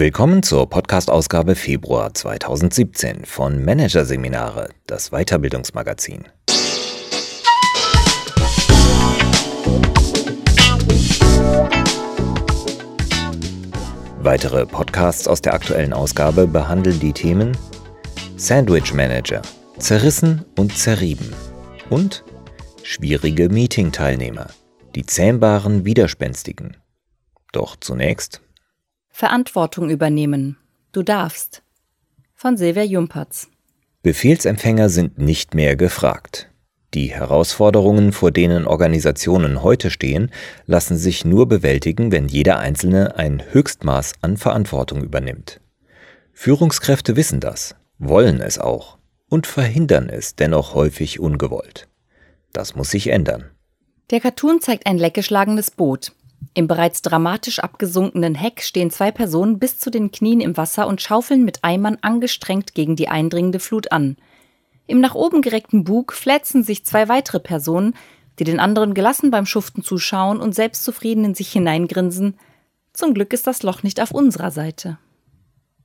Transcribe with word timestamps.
Willkommen 0.00 0.42
zur 0.42 0.66
Podcast-Ausgabe 0.66 1.54
Februar 1.54 2.14
2017 2.14 3.26
von 3.26 3.62
Managerseminare, 3.62 4.70
das 4.86 5.10
Weiterbildungsmagazin. 5.10 6.26
Weitere 14.22 14.64
Podcasts 14.64 15.28
aus 15.28 15.42
der 15.42 15.52
aktuellen 15.52 15.92
Ausgabe 15.92 16.46
behandeln 16.46 16.98
die 16.98 17.12
Themen 17.12 17.54
Sandwich 18.36 18.94
Manager, 18.94 19.42
zerrissen 19.78 20.46
und 20.56 20.78
zerrieben 20.78 21.34
und 21.90 22.24
schwierige 22.82 23.50
Meeting-Teilnehmer, 23.50 24.46
die 24.94 25.04
zähmbaren 25.04 25.84
Widerspenstigen. 25.84 26.78
Doch 27.52 27.76
zunächst 27.76 28.40
Verantwortung 29.20 29.90
übernehmen. 29.90 30.56
Du 30.92 31.02
darfst. 31.02 31.62
Von 32.34 32.56
Silvia 32.56 32.84
Jumpertz. 32.84 33.48
Befehlsempfänger 34.02 34.88
sind 34.88 35.18
nicht 35.18 35.54
mehr 35.54 35.76
gefragt. 35.76 36.48
Die 36.94 37.12
Herausforderungen, 37.12 38.12
vor 38.12 38.30
denen 38.30 38.66
Organisationen 38.66 39.62
heute 39.62 39.90
stehen, 39.90 40.30
lassen 40.64 40.96
sich 40.96 41.26
nur 41.26 41.46
bewältigen, 41.48 42.12
wenn 42.12 42.28
jeder 42.28 42.60
Einzelne 42.60 43.16
ein 43.16 43.42
Höchstmaß 43.50 44.14
an 44.22 44.38
Verantwortung 44.38 45.04
übernimmt. 45.04 45.60
Führungskräfte 46.32 47.14
wissen 47.14 47.40
das, 47.40 47.76
wollen 47.98 48.40
es 48.40 48.58
auch 48.58 48.96
und 49.28 49.46
verhindern 49.46 50.08
es 50.08 50.34
dennoch 50.34 50.72
häufig 50.72 51.20
ungewollt. 51.20 51.88
Das 52.54 52.74
muss 52.74 52.88
sich 52.88 53.08
ändern. 53.08 53.50
Der 54.12 54.20
Cartoon 54.20 54.62
zeigt 54.62 54.86
ein 54.86 54.96
leckgeschlagenes 54.96 55.72
Boot. 55.72 56.12
Im 56.54 56.66
bereits 56.66 57.02
dramatisch 57.02 57.60
abgesunkenen 57.60 58.34
Heck 58.34 58.62
stehen 58.62 58.90
zwei 58.90 59.10
Personen 59.10 59.58
bis 59.58 59.78
zu 59.78 59.90
den 59.90 60.10
Knien 60.10 60.40
im 60.40 60.56
Wasser 60.56 60.86
und 60.86 61.00
schaufeln 61.00 61.44
mit 61.44 61.62
Eimern 61.62 61.98
angestrengt 62.00 62.74
gegen 62.74 62.96
die 62.96 63.08
eindringende 63.08 63.60
Flut 63.60 63.92
an. 63.92 64.16
Im 64.86 65.00
nach 65.00 65.14
oben 65.14 65.42
gereckten 65.42 65.84
Bug 65.84 66.12
flätzen 66.12 66.64
sich 66.64 66.84
zwei 66.84 67.08
weitere 67.08 67.38
Personen, 67.38 67.94
die 68.38 68.44
den 68.44 68.58
anderen 68.58 68.94
gelassen 68.94 69.30
beim 69.30 69.46
Schuften 69.46 69.82
zuschauen 69.84 70.40
und 70.40 70.54
selbstzufrieden 70.54 71.24
in 71.24 71.34
sich 71.34 71.52
hineingrinsen. 71.52 72.36
Zum 72.92 73.14
Glück 73.14 73.32
ist 73.32 73.46
das 73.46 73.62
Loch 73.62 73.82
nicht 73.82 74.00
auf 74.00 74.10
unserer 74.10 74.50
Seite. 74.50 74.98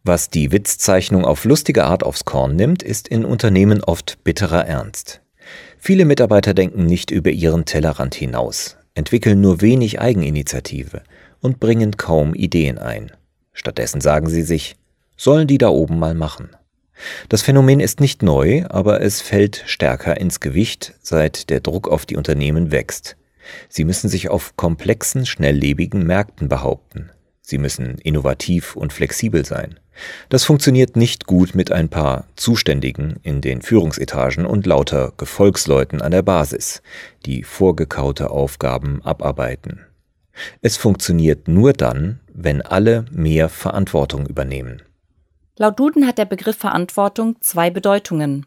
Was 0.04 0.30
die 0.30 0.52
Witzzeichnung 0.52 1.26
auf 1.26 1.46
lustige 1.46 1.84
Art 1.86 2.04
aufs 2.04 2.26
Korn 2.26 2.56
nimmt, 2.56 2.82
ist 2.82 3.08
in 3.08 3.26
Unternehmen 3.26 3.84
oft 3.84 4.24
bitterer 4.24 4.66
Ernst. 4.66 5.22
Viele 5.78 6.06
Mitarbeiter 6.06 6.54
denken 6.54 6.86
nicht 6.86 7.12
über 7.12 7.30
ihren 7.30 7.66
Tellerrand 7.66 8.16
hinaus, 8.16 8.78
entwickeln 8.96 9.42
nur 9.42 9.62
wenig 9.62 10.02
Eigeninitiative 10.02 11.04
und 11.42 11.60
bringen 11.60 11.98
kaum 11.98 12.34
Ideen 12.34 12.78
ein. 12.80 13.12
Stattdessen 13.54 14.02
sagen 14.02 14.28
sie 14.28 14.42
sich, 14.42 14.76
sollen 15.16 15.48
die 15.48 15.58
da 15.58 15.70
oben 15.70 16.00
mal 16.00 16.16
machen. 16.16 16.50
Das 17.30 17.42
Phänomen 17.42 17.80
ist 17.80 18.00
nicht 18.00 18.24
neu, 18.24 18.66
aber 18.70 19.02
es 19.02 19.22
fällt 19.22 19.64
stärker 19.66 20.18
ins 20.20 20.40
Gewicht, 20.40 20.96
seit 21.02 21.50
der 21.50 21.60
Druck 21.60 21.90
auf 21.90 22.06
die 22.06 22.16
Unternehmen 22.16 22.72
wächst. 22.72 23.18
Sie 23.70 23.84
müssen 23.84 24.10
sich 24.10 24.30
auf 24.30 24.56
komplexen, 24.56 25.26
schnelllebigen 25.26 26.06
Märkten 26.06 26.50
behaupten. 26.50 27.12
Sie 27.42 27.58
müssen 27.58 27.98
innovativ 28.00 28.76
und 28.76 28.92
flexibel 28.92 29.46
sein. 29.46 29.80
Das 30.30 30.44
funktioniert 30.44 30.96
nicht 30.96 31.26
gut 31.26 31.56
mit 31.56 31.72
ein 31.72 31.90
paar 31.90 32.26
Zuständigen 32.36 33.18
in 33.24 33.42
den 33.42 33.62
Führungsetagen 33.62 34.46
und 34.46 34.66
lauter 34.66 35.14
Gefolgsleuten 35.18 36.02
an 36.02 36.12
der 36.12 36.22
Basis, 36.22 36.82
die 37.26 37.44
vorgekaute 37.44 38.30
Aufgaben 38.30 39.02
abarbeiten. 39.04 39.80
Es 40.62 40.78
funktioniert 40.78 41.48
nur 41.48 41.74
dann, 41.74 42.20
wenn 42.34 42.62
alle 42.62 43.06
mehr 43.12 43.50
Verantwortung 43.50 44.28
übernehmen. 44.28 44.82
Laut 45.58 45.80
Duden 45.80 46.06
hat 46.06 46.18
der 46.18 46.26
Begriff 46.26 46.58
Verantwortung 46.58 47.38
zwei 47.40 47.70
Bedeutungen. 47.70 48.46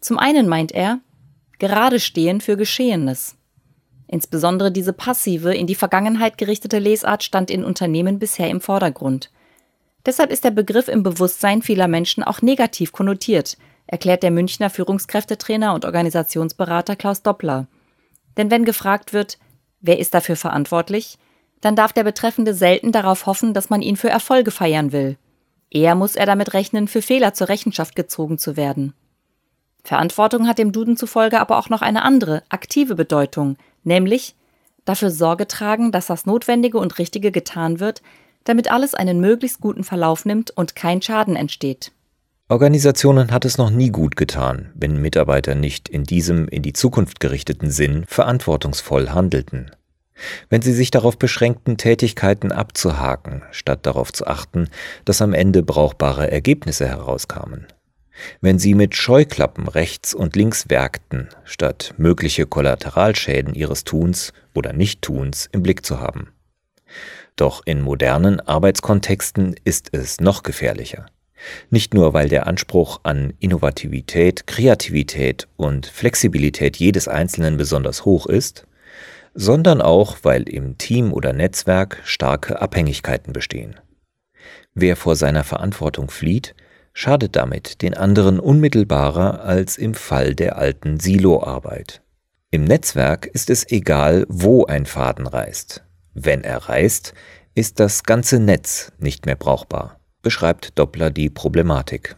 Zum 0.00 0.18
einen 0.18 0.48
meint 0.48 0.72
er 0.72 1.00
gerade 1.58 2.00
stehen 2.00 2.40
für 2.40 2.56
Geschehenes. 2.56 3.36
Insbesondere 4.08 4.70
diese 4.70 4.92
passive, 4.92 5.54
in 5.54 5.66
die 5.66 5.74
Vergangenheit 5.74 6.38
gerichtete 6.38 6.78
Lesart 6.78 7.24
stand 7.24 7.50
in 7.50 7.64
Unternehmen 7.64 8.18
bisher 8.18 8.48
im 8.48 8.60
Vordergrund. 8.60 9.30
Deshalb 10.06 10.30
ist 10.30 10.44
der 10.44 10.52
Begriff 10.52 10.86
im 10.86 11.02
Bewusstsein 11.02 11.62
vieler 11.62 11.88
Menschen 11.88 12.22
auch 12.22 12.40
negativ 12.40 12.92
konnotiert, 12.92 13.58
erklärt 13.88 14.22
der 14.22 14.30
Münchner 14.30 14.70
Führungskräftetrainer 14.70 15.74
und 15.74 15.84
Organisationsberater 15.84 16.94
Klaus 16.94 17.22
Doppler. 17.22 17.66
Denn 18.36 18.50
wenn 18.50 18.64
gefragt 18.64 19.12
wird, 19.12 19.38
wer 19.80 19.98
ist 19.98 20.14
dafür 20.14 20.36
verantwortlich, 20.36 21.18
dann 21.60 21.74
darf 21.74 21.92
der 21.92 22.04
Betreffende 22.04 22.54
selten 22.54 22.92
darauf 22.92 23.26
hoffen, 23.26 23.52
dass 23.52 23.68
man 23.68 23.82
ihn 23.82 23.96
für 23.96 24.08
Erfolge 24.08 24.52
feiern 24.52 24.92
will. 24.92 25.16
Eher 25.70 25.96
muss 25.96 26.14
er 26.14 26.26
damit 26.26 26.54
rechnen, 26.54 26.86
für 26.86 27.02
Fehler 27.02 27.34
zur 27.34 27.48
Rechenschaft 27.48 27.96
gezogen 27.96 28.38
zu 28.38 28.56
werden. 28.56 28.94
Verantwortung 29.82 30.46
hat 30.46 30.58
dem 30.58 30.70
Duden 30.70 30.96
zufolge 30.96 31.40
aber 31.40 31.58
auch 31.58 31.68
noch 31.68 31.82
eine 31.82 32.02
andere, 32.02 32.42
aktive 32.48 32.94
Bedeutung, 32.94 33.56
nämlich 33.82 34.36
dafür 34.84 35.10
Sorge 35.10 35.48
tragen, 35.48 35.90
dass 35.90 36.06
das 36.06 36.26
Notwendige 36.26 36.78
und 36.78 36.98
Richtige 36.98 37.32
getan 37.32 37.80
wird, 37.80 38.02
damit 38.46 38.70
alles 38.70 38.94
einen 38.94 39.20
möglichst 39.20 39.60
guten 39.60 39.84
Verlauf 39.84 40.24
nimmt 40.24 40.50
und 40.50 40.74
kein 40.74 41.02
Schaden 41.02 41.36
entsteht. 41.36 41.92
Organisationen 42.48 43.32
hat 43.32 43.44
es 43.44 43.58
noch 43.58 43.70
nie 43.70 43.90
gut 43.90 44.16
getan, 44.16 44.70
wenn 44.74 45.00
Mitarbeiter 45.00 45.56
nicht 45.56 45.88
in 45.88 46.04
diesem 46.04 46.46
in 46.46 46.62
die 46.62 46.72
Zukunft 46.72 47.18
gerichteten 47.18 47.70
Sinn 47.70 48.04
verantwortungsvoll 48.06 49.10
handelten. 49.10 49.72
Wenn 50.48 50.62
sie 50.62 50.72
sich 50.72 50.92
darauf 50.92 51.18
beschränkten, 51.18 51.76
Tätigkeiten 51.76 52.52
abzuhaken, 52.52 53.42
statt 53.50 53.80
darauf 53.82 54.12
zu 54.12 54.26
achten, 54.26 54.68
dass 55.04 55.20
am 55.20 55.34
Ende 55.34 55.64
brauchbare 55.64 56.30
Ergebnisse 56.30 56.86
herauskamen. 56.86 57.66
Wenn 58.40 58.58
sie 58.58 58.74
mit 58.74 58.94
Scheuklappen 58.94 59.68
rechts 59.68 60.14
und 60.14 60.36
links 60.36 60.70
werkten, 60.70 61.28
statt 61.44 61.94
mögliche 61.98 62.46
Kollateralschäden 62.46 63.54
ihres 63.54 63.84
Tuns 63.84 64.32
oder 64.54 64.72
Nichttuns 64.72 65.48
im 65.52 65.62
Blick 65.62 65.84
zu 65.84 66.00
haben. 66.00 66.28
Doch 67.36 67.62
in 67.66 67.82
modernen 67.82 68.40
Arbeitskontexten 68.40 69.54
ist 69.64 69.90
es 69.92 70.20
noch 70.20 70.42
gefährlicher. 70.42 71.06
Nicht 71.70 71.92
nur, 71.92 72.14
weil 72.14 72.28
der 72.30 72.46
Anspruch 72.46 73.00
an 73.02 73.34
Innovativität, 73.38 74.46
Kreativität 74.46 75.46
und 75.56 75.86
Flexibilität 75.86 76.76
jedes 76.76 77.08
Einzelnen 77.08 77.58
besonders 77.58 78.06
hoch 78.06 78.26
ist, 78.26 78.66
sondern 79.34 79.82
auch, 79.82 80.16
weil 80.22 80.48
im 80.48 80.78
Team 80.78 81.12
oder 81.12 81.34
Netzwerk 81.34 82.00
starke 82.04 82.60
Abhängigkeiten 82.62 83.34
bestehen. 83.34 83.76
Wer 84.74 84.96
vor 84.96 85.14
seiner 85.14 85.44
Verantwortung 85.44 86.10
flieht, 86.10 86.54
schadet 86.94 87.36
damit 87.36 87.82
den 87.82 87.92
anderen 87.92 88.40
unmittelbarer 88.40 89.44
als 89.44 89.76
im 89.76 89.92
Fall 89.92 90.34
der 90.34 90.56
alten 90.56 90.98
Siloarbeit. 90.98 92.00
Im 92.50 92.64
Netzwerk 92.64 93.26
ist 93.26 93.50
es 93.50 93.70
egal, 93.70 94.24
wo 94.28 94.64
ein 94.64 94.86
Faden 94.86 95.26
reißt. 95.26 95.85
Wenn 96.18 96.44
er 96.44 96.56
reißt, 96.70 97.12
ist 97.54 97.78
das 97.78 98.02
ganze 98.02 98.40
Netz 98.40 98.90
nicht 98.98 99.26
mehr 99.26 99.36
brauchbar, 99.36 100.00
beschreibt 100.22 100.78
Doppler 100.78 101.10
die 101.10 101.28
Problematik. 101.28 102.16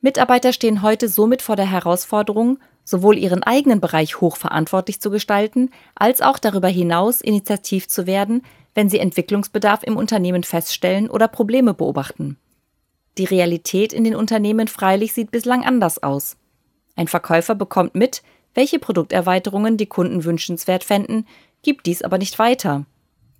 Mitarbeiter 0.00 0.52
stehen 0.52 0.82
heute 0.82 1.08
somit 1.08 1.40
vor 1.40 1.54
der 1.54 1.70
Herausforderung, 1.70 2.58
sowohl 2.82 3.16
ihren 3.16 3.44
eigenen 3.44 3.80
Bereich 3.80 4.20
hochverantwortlich 4.20 5.00
zu 5.00 5.10
gestalten, 5.10 5.70
als 5.94 6.22
auch 6.22 6.40
darüber 6.40 6.66
hinaus 6.66 7.20
initiativ 7.20 7.86
zu 7.86 8.08
werden, 8.08 8.42
wenn 8.74 8.88
sie 8.88 8.98
Entwicklungsbedarf 8.98 9.84
im 9.84 9.96
Unternehmen 9.96 10.42
feststellen 10.42 11.08
oder 11.08 11.28
Probleme 11.28 11.74
beobachten. 11.74 12.36
Die 13.16 13.26
Realität 13.26 13.92
in 13.92 14.02
den 14.02 14.16
Unternehmen 14.16 14.66
freilich 14.66 15.12
sieht 15.12 15.30
bislang 15.30 15.64
anders 15.64 16.02
aus. 16.02 16.36
Ein 16.96 17.06
Verkäufer 17.06 17.54
bekommt 17.54 17.94
mit, 17.94 18.24
welche 18.54 18.80
Produkterweiterungen 18.80 19.76
die 19.76 19.86
Kunden 19.86 20.24
wünschenswert 20.24 20.82
fänden, 20.82 21.26
gibt 21.68 21.84
dies 21.84 22.00
aber 22.00 22.16
nicht 22.16 22.38
weiter. 22.38 22.86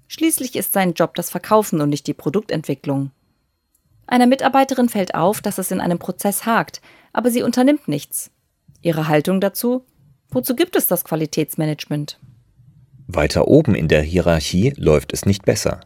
Schließlich 0.06 0.54
ist 0.54 0.74
sein 0.74 0.92
Job 0.92 1.14
das 1.14 1.30
Verkaufen 1.30 1.80
und 1.80 1.88
nicht 1.88 2.06
die 2.06 2.12
Produktentwicklung. 2.12 3.10
Einer 4.06 4.26
Mitarbeiterin 4.26 4.90
fällt 4.90 5.14
auf, 5.14 5.40
dass 5.40 5.56
es 5.56 5.70
in 5.70 5.80
einem 5.80 5.98
Prozess 5.98 6.44
hakt, 6.44 6.82
aber 7.14 7.30
sie 7.30 7.42
unternimmt 7.42 7.88
nichts. 7.88 8.30
Ihre 8.82 9.08
Haltung 9.08 9.40
dazu? 9.40 9.82
Wozu 10.28 10.54
gibt 10.54 10.76
es 10.76 10.88
das 10.88 11.04
Qualitätsmanagement? 11.04 12.20
Weiter 13.06 13.48
oben 13.48 13.74
in 13.74 13.88
der 13.88 14.02
Hierarchie 14.02 14.74
läuft 14.76 15.14
es 15.14 15.24
nicht 15.24 15.46
besser. 15.46 15.80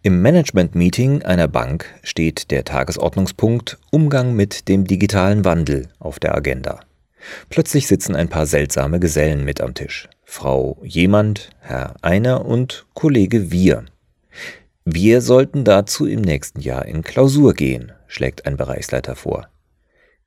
Im 0.00 0.22
Management-Meeting 0.22 1.24
einer 1.24 1.46
Bank 1.46 1.92
steht 2.02 2.50
der 2.50 2.64
Tagesordnungspunkt 2.64 3.76
Umgang 3.90 4.32
mit 4.32 4.68
dem 4.68 4.86
digitalen 4.86 5.44
Wandel 5.44 5.90
auf 5.98 6.18
der 6.20 6.34
Agenda. 6.34 6.80
Plötzlich 7.50 7.86
sitzen 7.86 8.16
ein 8.16 8.30
paar 8.30 8.46
seltsame 8.46 8.98
Gesellen 8.98 9.44
mit 9.44 9.60
am 9.60 9.74
Tisch. 9.74 10.08
Frau 10.28 10.78
jemand, 10.84 11.50
Herr 11.60 11.94
einer 12.02 12.44
und 12.44 12.86
Kollege 12.94 13.50
wir. 13.50 13.86
Wir 14.84 15.22
sollten 15.22 15.64
dazu 15.64 16.04
im 16.04 16.20
nächsten 16.20 16.60
Jahr 16.60 16.84
in 16.84 17.02
Klausur 17.02 17.54
gehen, 17.54 17.92
schlägt 18.06 18.44
ein 18.44 18.56
Bereichsleiter 18.56 19.16
vor. 19.16 19.48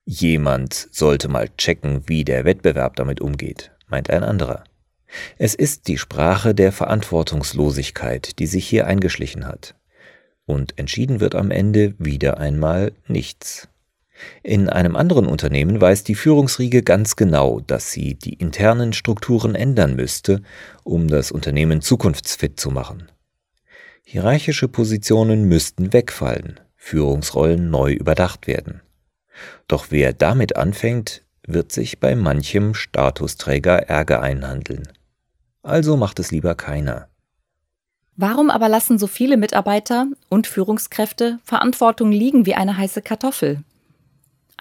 Jemand 0.06 0.88
sollte 0.92 1.28
mal 1.28 1.50
checken, 1.58 2.04
wie 2.08 2.24
der 2.24 2.46
Wettbewerb 2.46 2.96
damit 2.96 3.22
umgeht, 3.22 3.72
meint 3.88 4.10
ein 4.10 4.24
anderer. 4.24 4.64
Es 5.38 5.54
ist 5.54 5.88
die 5.88 5.98
Sprache 5.98 6.56
der 6.56 6.72
Verantwortungslosigkeit, 6.72 8.40
die 8.40 8.48
sich 8.48 8.68
hier 8.68 8.88
eingeschlichen 8.88 9.46
hat. 9.46 9.76
Und 10.46 10.80
entschieden 10.80 11.20
wird 11.20 11.36
am 11.36 11.52
Ende 11.52 11.94
wieder 12.00 12.38
einmal 12.40 12.94
nichts. 13.08 13.69
In 14.44 14.70
einem 14.70 14.96
anderen 14.96 15.28
Unternehmen 15.28 15.80
weiß 15.80 16.04
die 16.04 16.16
Führungsriege 16.16 16.84
ganz 16.84 17.16
genau, 17.16 17.60
dass 17.62 17.92
sie 17.92 18.16
die 18.16 18.34
internen 18.34 18.94
Strukturen 18.94 19.56
ändern 19.56 19.96
müsste, 19.96 20.42
um 20.84 21.08
das 21.08 21.32
Unternehmen 21.32 21.82
zukunftsfit 21.82 22.60
zu 22.60 22.72
machen. 22.72 23.10
Hierarchische 24.04 24.68
Positionen 24.68 25.44
müssten 25.46 25.94
wegfallen, 25.94 26.60
Führungsrollen 26.76 27.70
neu 27.70 27.94
überdacht 27.94 28.48
werden. 28.48 28.82
Doch 29.68 29.88
wer 29.90 30.14
damit 30.14 30.56
anfängt, 30.56 31.24
wird 31.46 31.72
sich 31.72 32.00
bei 32.00 32.16
manchem 32.16 32.74
Statusträger 32.74 33.90
Ärger 33.90 34.22
einhandeln. 34.22 34.88
Also 35.62 35.98
macht 35.98 36.20
es 36.20 36.32
lieber 36.32 36.56
keiner. 36.56 37.08
Warum 38.16 38.50
aber 38.50 38.68
lassen 38.68 38.98
so 38.98 39.08
viele 39.08 39.38
Mitarbeiter 39.38 40.08
und 40.28 40.46
Führungskräfte 40.46 41.40
Verantwortung 41.44 42.12
liegen 42.12 42.46
wie 42.46 42.56
eine 42.56 42.78
heiße 42.78 43.02
Kartoffel? 43.02 43.64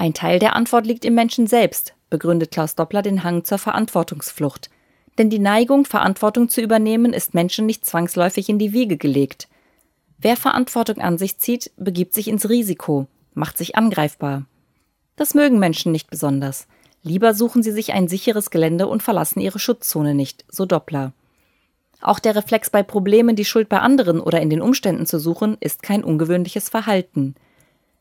Ein 0.00 0.15
Teil 0.15 0.39
der 0.39 0.55
Antwort 0.55 0.87
liegt 0.87 1.05
im 1.05 1.17
Menschen 1.17 1.49
selbst, 1.49 1.93
begründet 2.09 2.53
Klaus 2.53 2.77
Doppler 2.77 3.03
den 3.03 3.25
Hang 3.25 3.43
zur 3.43 3.59
Verantwortungsflucht. 3.59 4.71
Denn 5.19 5.29
die 5.29 5.41
Neigung, 5.41 5.85
Verantwortung 5.85 6.49
zu 6.49 6.61
übernehmen, 6.61 7.12
ist 7.12 7.35
Menschen 7.35 7.67
nicht 7.67 7.85
zwangsläufig 7.85 8.49
in 8.49 8.61
die 8.61 8.73
Wiege 8.73 8.97
gelegt. 8.97 9.49
Wer 10.17 10.37
Verantwortung 10.37 10.99
an 10.99 11.19
sich 11.19 11.39
zieht, 11.39 11.73
begibt 11.77 12.15
sich 12.15 12.29
ins 12.29 12.49
Risiko, 12.49 13.09
macht 13.35 13.59
sich 13.59 13.75
angreifbar. 13.75 14.45
Das 15.17 15.35
mögen 15.35 15.59
Menschen 15.59 15.91
nicht 15.91 16.11
besonders. 16.11 16.69
Lieber 17.03 17.35
suchen 17.35 17.65
sie 17.65 17.73
sich 17.73 17.93
ein 17.93 18.06
sicheres 18.06 18.50
Gelände 18.50 18.87
und 18.87 19.03
verlassen 19.03 19.41
ihre 19.41 19.59
Schutzzone 19.59 20.15
nicht, 20.15 20.45
so 20.49 20.65
Doppler. 20.65 21.12
Auch 22.00 22.21
der 22.21 22.37
Reflex 22.37 22.71
bei 22.71 22.85
Problemen 22.85 23.35
die 23.35 23.45
Schuld 23.45 23.69
bei 23.69 23.81
anderen 23.81 24.21
oder 24.21 24.41
in 24.41 24.49
den 24.49 24.62
Umständen 24.62 25.06
zu 25.06 25.19
suchen, 25.19 25.56
ist 25.59 25.83
kein 25.83 26.05
ungewöhnliches 26.05 26.69
Verhalten. 26.69 27.35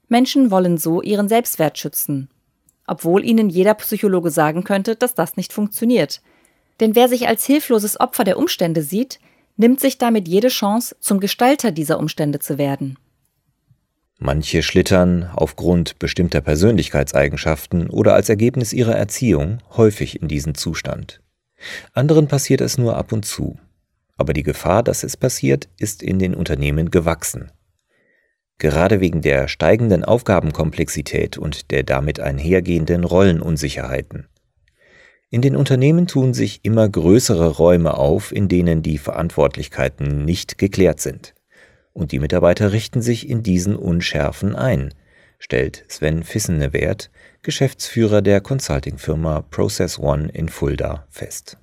Menschen 0.07 0.51
wollen 0.51 0.77
so 0.77 1.01
ihren 1.01 1.27
Selbstwert 1.27 1.77
schützen. 1.77 2.29
Obwohl 2.85 3.25
ihnen 3.25 3.49
jeder 3.49 3.73
Psychologe 3.73 4.31
sagen 4.31 4.63
könnte, 4.63 4.95
dass 4.95 5.13
das 5.13 5.35
nicht 5.35 5.51
funktioniert. 5.51 6.21
Denn 6.79 6.95
wer 6.95 7.09
sich 7.09 7.27
als 7.27 7.45
hilfloses 7.45 7.99
Opfer 7.99 8.23
der 8.23 8.37
Umstände 8.37 8.81
sieht, 8.81 9.19
nimmt 9.57 9.79
sich 9.79 9.97
damit 9.97 10.27
jede 10.27 10.47
Chance, 10.47 10.95
zum 10.99 11.19
Gestalter 11.19 11.71
dieser 11.71 11.99
Umstände 11.99 12.39
zu 12.39 12.57
werden. 12.57 12.97
Manche 14.19 14.63
schlittern 14.63 15.29
aufgrund 15.35 15.99
bestimmter 15.99 16.41
Persönlichkeitseigenschaften 16.41 17.89
oder 17.89 18.15
als 18.15 18.29
Ergebnis 18.29 18.73
ihrer 18.73 18.95
Erziehung 18.95 19.59
häufig 19.75 20.21
in 20.21 20.27
diesen 20.27 20.55
Zustand. 20.55 21.21
Anderen 21.93 22.27
passiert 22.27 22.61
es 22.61 22.77
nur 22.77 22.97
ab 22.97 23.11
und 23.11 23.25
zu. 23.25 23.59
Aber 24.15 24.33
die 24.33 24.43
Gefahr, 24.43 24.81
dass 24.81 25.03
es 25.03 25.17
passiert, 25.17 25.69
ist 25.77 26.01
in 26.01 26.17
den 26.17 26.33
Unternehmen 26.33 26.89
gewachsen. 26.89 27.51
Gerade 28.59 28.99
wegen 29.01 29.21
der 29.21 29.47
steigenden 29.47 30.03
Aufgabenkomplexität 30.03 31.37
und 31.37 31.71
der 31.71 31.83
damit 31.83 32.19
einhergehenden 32.19 33.03
Rollenunsicherheiten. 33.03 34.27
In 35.29 35.41
den 35.41 35.55
Unternehmen 35.55 36.07
tun 36.07 36.33
sich 36.33 36.61
immer 36.63 36.87
größere 36.87 37.57
Räume 37.57 37.95
auf, 37.95 38.31
in 38.31 38.47
denen 38.47 38.81
die 38.81 38.97
Verantwortlichkeiten 38.97 40.23
nicht 40.23 40.57
geklärt 40.57 41.01
sind. 41.01 41.35
Und 41.91 42.11
die 42.11 42.19
Mitarbeiter 42.19 42.71
richten 42.71 43.01
sich 43.01 43.29
in 43.29 43.43
diesen 43.43 43.75
Unschärfen 43.75 44.55
ein, 44.55 44.93
stellt 45.37 45.83
Sven 45.89 46.23
Fissennewert, 46.23 47.11
Geschäftsführer 47.41 48.21
der 48.21 48.41
Consultingfirma 48.41 49.41
Process 49.41 49.99
One 49.99 50.29
in 50.29 50.49
Fulda, 50.49 51.05
fest. 51.09 51.57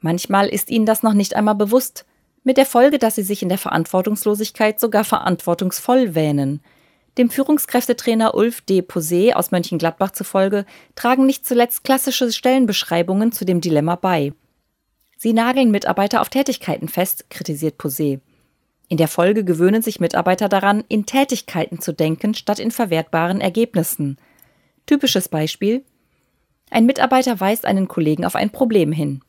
Manchmal 0.00 0.48
ist 0.48 0.70
ihnen 0.70 0.86
das 0.86 1.02
noch 1.02 1.14
nicht 1.14 1.34
einmal 1.36 1.54
bewusst, 1.54 2.04
mit 2.44 2.58
der 2.58 2.66
Folge, 2.66 2.98
dass 2.98 3.16
sie 3.16 3.22
sich 3.22 3.42
in 3.42 3.48
der 3.48 3.58
Verantwortungslosigkeit 3.58 4.78
sogar 4.78 5.02
verantwortungsvoll 5.04 6.14
wähnen. 6.14 6.60
Dem 7.16 7.30
Führungskräftetrainer 7.30 8.34
Ulf 8.34 8.60
D. 8.60 8.80
Posé 8.80 9.34
aus 9.34 9.50
Mönchengladbach 9.50 10.10
zufolge 10.10 10.66
tragen 10.94 11.26
nicht 11.26 11.46
zuletzt 11.46 11.84
klassische 11.84 12.30
Stellenbeschreibungen 12.30 13.32
zu 13.32 13.44
dem 13.44 13.60
Dilemma 13.60 13.96
bei. 13.96 14.32
Sie 15.16 15.32
nageln 15.32 15.70
Mitarbeiter 15.70 16.20
auf 16.20 16.28
Tätigkeiten 16.28 16.88
fest, 16.88 17.30
kritisiert 17.30 17.80
Posé. 17.80 18.20
In 18.88 18.98
der 18.98 19.08
Folge 19.08 19.44
gewöhnen 19.44 19.80
sich 19.80 20.00
Mitarbeiter 20.00 20.48
daran, 20.48 20.84
in 20.88 21.06
Tätigkeiten 21.06 21.80
zu 21.80 21.92
denken, 21.92 22.34
statt 22.34 22.58
in 22.58 22.70
verwertbaren 22.70 23.40
Ergebnissen. 23.40 24.18
Typisches 24.84 25.28
Beispiel 25.28 25.82
Ein 26.68 26.84
Mitarbeiter 26.84 27.40
weist 27.40 27.64
einen 27.64 27.88
Kollegen 27.88 28.26
auf 28.26 28.34
ein 28.34 28.50
Problem 28.50 28.92
hin. 28.92 29.22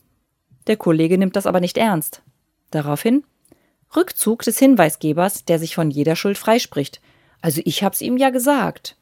Der 0.66 0.76
Kollege 0.76 1.16
nimmt 1.16 1.36
das 1.36 1.46
aber 1.46 1.60
nicht 1.60 1.78
ernst. 1.78 2.22
Daraufhin 2.70 3.24
Rückzug 3.94 4.42
des 4.42 4.58
Hinweisgebers, 4.58 5.44
der 5.44 5.58
sich 5.58 5.74
von 5.74 5.90
jeder 5.90 6.16
Schuld 6.16 6.38
freispricht. 6.38 7.00
Also 7.40 7.60
ich 7.64 7.82
hab's 7.82 8.00
ihm 8.00 8.16
ja 8.16 8.30
gesagt. 8.30 8.96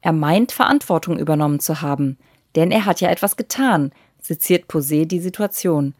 Er 0.00 0.12
meint, 0.12 0.52
Verantwortung 0.52 1.18
übernommen 1.18 1.60
zu 1.60 1.82
haben, 1.82 2.18
denn 2.54 2.70
er 2.70 2.86
hat 2.86 3.00
ja 3.00 3.10
etwas 3.10 3.36
getan, 3.36 3.92
seziert 4.20 4.70
Posé 4.70 5.06
die 5.06 5.20
Situation. 5.20 5.94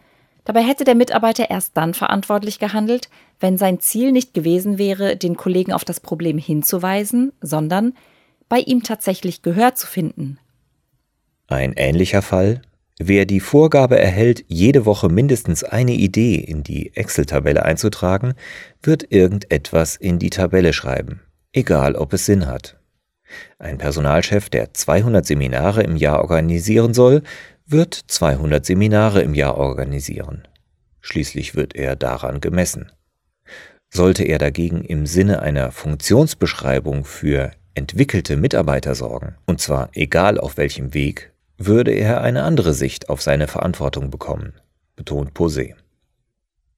Dabei 0.45 0.63
hätte 0.63 0.85
der 0.85 0.95
Mitarbeiter 0.95 1.51
erst 1.51 1.77
dann 1.77 1.93
verantwortlich 1.93 2.59
gehandelt, 2.59 3.09
wenn 3.41 3.59
sein 3.59 3.81
Ziel 3.81 4.13
nicht 4.13 4.33
gewesen 4.33 4.79
wäre, 4.79 5.17
den 5.17 5.37
Kollegen 5.37 5.73
auf 5.73 5.85
das 5.85 6.01
Problem 6.01 6.39
hinzuweisen, 6.39 7.33
sondern 7.41 7.95
bei 8.49 8.61
ihm 8.61 8.83
tatsächlich 8.83 9.43
Gehör 9.43 9.75
zu 9.75 9.87
finden. 9.87 10.39
Ein 11.49 11.73
ähnlicher 11.77 12.23
Fall 12.23 12.63
Wer 12.99 13.27
die 13.27 13.41
Vorgabe 13.41 13.99
erhält, 13.99 14.45
jede 14.49 14.87
Woche 14.87 15.11
mindestens 15.11 15.63
eine 15.65 15.93
Idee 15.93 16.37
in 16.37 16.63
die 16.63 16.97
Excel-Tabelle 16.97 17.63
einzutragen, 17.63 18.33
wird 18.83 19.13
irgendetwas 19.13 19.97
in 19.97 20.19
die 20.19 20.31
Tabelle 20.31 20.73
schreiben, 20.73 21.21
egal 21.53 21.95
ob 21.95 22.15
es 22.15 22.25
Sinn 22.25 22.47
hat. 22.47 22.81
Ein 23.59 23.77
Personalchef, 23.77 24.49
der 24.49 24.73
200 24.73 25.27
Seminare 25.27 25.83
im 25.83 25.97
Jahr 25.97 26.21
organisieren 26.21 26.95
soll, 26.95 27.23
wird 27.67 27.95
200 27.95 28.65
Seminare 28.65 29.21
im 29.21 29.35
Jahr 29.35 29.59
organisieren. 29.59 30.49
Schließlich 31.01 31.55
wird 31.55 31.75
er 31.77 31.97
daran 31.97 32.41
gemessen. 32.41 32.93
Sollte 33.91 34.25
er 34.25 34.39
dagegen 34.39 34.83
im 34.83 35.05
Sinne 35.05 35.43
einer 35.43 35.71
Funktionsbeschreibung 35.71 37.05
für 37.05 37.51
entwickelte 37.75 38.37
Mitarbeiter 38.37 38.95
sorgen, 38.95 39.35
und 39.45 39.61
zwar 39.61 39.91
egal 39.93 40.39
auf 40.39 40.57
welchem 40.57 40.95
Weg, 40.95 41.33
würde 41.59 41.93
er 41.93 42.21
eine 42.21 42.43
andere 42.43 42.75
Sicht 42.75 43.09
auf 43.09 43.23
seine 43.23 43.49
Verantwortung 43.49 44.11
bekommen, 44.11 44.55
betont 44.95 45.33
Posé. 45.33 45.75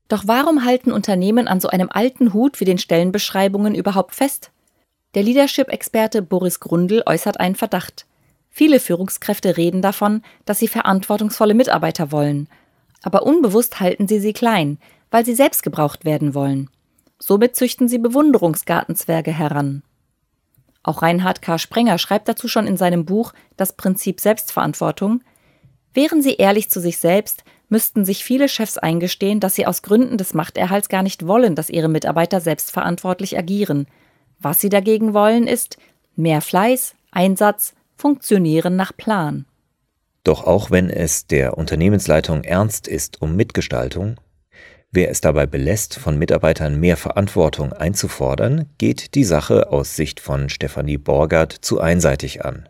Doch 0.09 0.25
warum 0.27 0.65
halten 0.65 0.93
Unternehmen 0.93 1.49
an 1.49 1.61
so 1.61 1.69
einem 1.69 1.89
alten 1.91 2.33
Hut 2.33 2.61
wie 2.61 2.65
den 2.65 2.79
Stellenbeschreibungen 2.79 3.75
überhaupt 3.75 4.15
fest? 4.15 4.51
Der 5.15 5.23
Leadership-Experte 5.23 6.23
Boris 6.23 6.61
Grundl 6.61 7.03
äußert 7.07 7.41
einen 7.41 7.55
Verdacht. 7.55 8.07
Viele 8.51 8.81
Führungskräfte 8.81 9.57
reden 9.57 9.83
davon, 9.83 10.23
dass 10.45 10.59
sie 10.59 10.69
verantwortungsvolle 10.69 11.55
Mitarbeiter 11.55 12.11
wollen, 12.11 12.49
aber 13.03 13.25
unbewusst 13.25 13.81
halten 13.81 14.09
sie 14.09 14.21
sie 14.21 14.33
klein, 14.33 14.79
weil 15.11 15.25
sie 15.25 15.35
selbst 15.35 15.63
gebraucht 15.63 16.05
werden 16.05 16.35
wollen. 16.35 16.71
Somit 17.19 17.57
züchten 17.57 17.89
sie 17.89 17.99
Bewunderungsgartenzwerge 17.99 19.33
heran. 19.33 19.83
Auch 20.83 21.03
Reinhard 21.03 21.43
K. 21.43 21.59
Sprenger 21.59 21.99
schreibt 21.99 22.29
dazu 22.29 22.49
schon 22.49 22.67
in 22.67 22.77
seinem 22.77 23.05
Buch 23.05 23.33
Das 23.57 23.75
Prinzip 23.75 24.21
Selbstverantwortung, 24.21 25.23
Wären 25.95 26.23
sie 26.23 26.35
ehrlich 26.35 26.71
zu 26.71 26.81
sich 26.81 26.99
selbst, 26.99 27.43
müssten 27.69 28.05
sich 28.05 28.25
viele 28.25 28.49
Chefs 28.49 28.79
eingestehen, 28.79 29.41
dass 29.41 29.55
sie 29.55 29.67
aus 29.67 29.83
Gründen 29.83 30.17
des 30.17 30.33
Machterhalts 30.33 30.89
gar 30.89 31.03
nicht 31.03 31.27
wollen, 31.27 31.55
dass 31.55 31.71
ihre 31.71 31.89
Mitarbeiter 31.89 32.41
selbstverantwortlich 32.41 33.37
agieren. 33.37 33.87
Was 34.39 34.61
sie 34.61 34.69
dagegen 34.69 35.13
wollen, 35.13 35.49
ist 35.49 35.77
mehr 36.15 36.41
Fleiß, 36.41 36.95
Einsatz, 37.11 37.75
Funktionieren 37.97 38.77
nach 38.77 38.97
Plan. 38.97 39.45
Doch 40.23 40.45
auch 40.45 40.71
wenn 40.71 40.89
es 40.89 41.27
der 41.27 41.59
Unternehmensleitung 41.59 42.45
ernst 42.45 42.87
ist 42.87 43.21
um 43.21 43.35
Mitgestaltung, 43.35 44.21
Wer 44.91 45.11
es 45.11 45.21
dabei 45.21 45.47
belässt, 45.47 45.97
von 45.99 46.19
Mitarbeitern 46.19 46.81
mehr 46.81 46.97
Verantwortung 46.97 47.73
einzufordern, 47.75 48.71
geht 48.79 49.15
die 49.15 49.25
Sache 49.25 49.71
aus 49.71 49.97
Sicht 49.97 50.19
von 50.19 50.49
Stefanie 50.49 50.97
Borgert 50.97 51.53
zu 51.53 51.81
einseitig 51.81 52.45
an. 52.45 52.69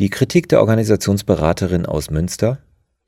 Die 0.00 0.10
Kritik 0.10 0.48
der 0.48 0.60
Organisationsberaterin 0.60 1.86
aus 1.86 2.10
Münster 2.10 2.58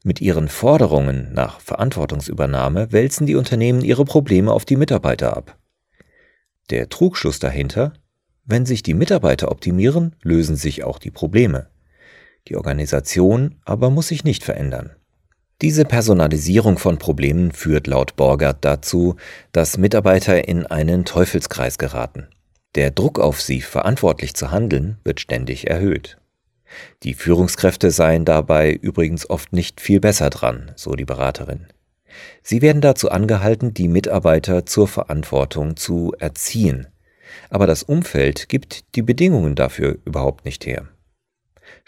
mit 0.04 0.20
ihren 0.20 0.46
Forderungen 0.46 1.34
nach 1.34 1.58
Verantwortungsübernahme 1.58 2.92
wälzen 2.92 3.26
die 3.26 3.34
Unternehmen 3.34 3.82
ihre 3.82 4.04
Probleme 4.04 4.52
auf 4.52 4.64
die 4.64 4.76
Mitarbeiter 4.76 5.36
ab. 5.36 5.58
Der 6.70 6.88
Trugschluss 6.88 7.40
dahinter, 7.40 7.92
wenn 8.44 8.66
sich 8.66 8.84
die 8.84 8.94
Mitarbeiter 8.94 9.50
optimieren, 9.50 10.14
lösen 10.22 10.54
sich 10.54 10.84
auch 10.84 11.00
die 11.00 11.10
Probleme. 11.10 11.70
Die 12.46 12.54
Organisation 12.54 13.56
aber 13.64 13.90
muss 13.90 14.06
sich 14.06 14.22
nicht 14.22 14.44
verändern. 14.44 14.94
Diese 15.62 15.86
Personalisierung 15.86 16.76
von 16.76 16.98
Problemen 16.98 17.50
führt 17.50 17.86
laut 17.86 18.14
Borgert 18.16 18.58
dazu, 18.60 19.16
dass 19.52 19.78
Mitarbeiter 19.78 20.46
in 20.46 20.66
einen 20.66 21.06
Teufelskreis 21.06 21.78
geraten. 21.78 22.28
Der 22.74 22.90
Druck 22.90 23.18
auf 23.18 23.40
sie, 23.40 23.62
verantwortlich 23.62 24.34
zu 24.34 24.50
handeln, 24.50 24.98
wird 25.02 25.18
ständig 25.18 25.70
erhöht. 25.70 26.18
Die 27.04 27.14
Führungskräfte 27.14 27.90
seien 27.90 28.26
dabei 28.26 28.72
übrigens 28.72 29.30
oft 29.30 29.54
nicht 29.54 29.80
viel 29.80 29.98
besser 29.98 30.28
dran, 30.28 30.72
so 30.76 30.92
die 30.92 31.06
Beraterin. 31.06 31.68
Sie 32.42 32.60
werden 32.60 32.82
dazu 32.82 33.10
angehalten, 33.10 33.72
die 33.72 33.88
Mitarbeiter 33.88 34.66
zur 34.66 34.88
Verantwortung 34.88 35.76
zu 35.76 36.12
erziehen. 36.18 36.86
Aber 37.48 37.66
das 37.66 37.82
Umfeld 37.82 38.50
gibt 38.50 38.94
die 38.94 39.02
Bedingungen 39.02 39.54
dafür 39.54 39.96
überhaupt 40.04 40.44
nicht 40.44 40.66
her. 40.66 40.88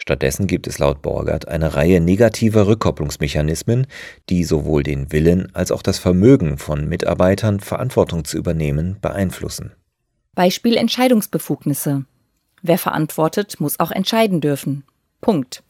Stattdessen 0.01 0.47
gibt 0.47 0.65
es 0.65 0.79
laut 0.79 1.01
Borgert 1.01 1.47
eine 1.47 1.75
Reihe 1.75 1.99
negativer 1.99 2.67
Rückkopplungsmechanismen, 2.67 3.85
die 4.29 4.43
sowohl 4.43 4.81
den 4.81 5.11
Willen 5.11 5.53
als 5.53 5.71
auch 5.71 5.81
das 5.81 5.99
Vermögen 5.99 6.57
von 6.57 6.87
Mitarbeitern, 6.87 7.59
Verantwortung 7.59 8.23
zu 8.23 8.37
übernehmen, 8.37 8.97
beeinflussen. 9.01 9.73
Beispiel 10.35 10.77
Entscheidungsbefugnisse. 10.77 12.05
Wer 12.61 12.77
verantwortet, 12.77 13.59
muss 13.59 13.79
auch 13.79 13.91
entscheiden 13.91 14.41
dürfen. 14.41 14.83
Punkt. 15.21 15.63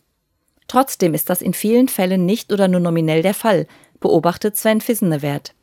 Trotzdem 0.67 1.15
ist 1.15 1.29
das 1.29 1.41
in 1.41 1.53
vielen 1.53 1.88
Fällen 1.88 2.25
nicht 2.25 2.53
oder 2.53 2.67
nur 2.67 2.79
nominell 2.79 3.24
der 3.24 3.33
Fall, 3.33 3.65
beobachtet 4.00 4.55
Sven 4.55 4.79
Fissenewert. 4.79 5.55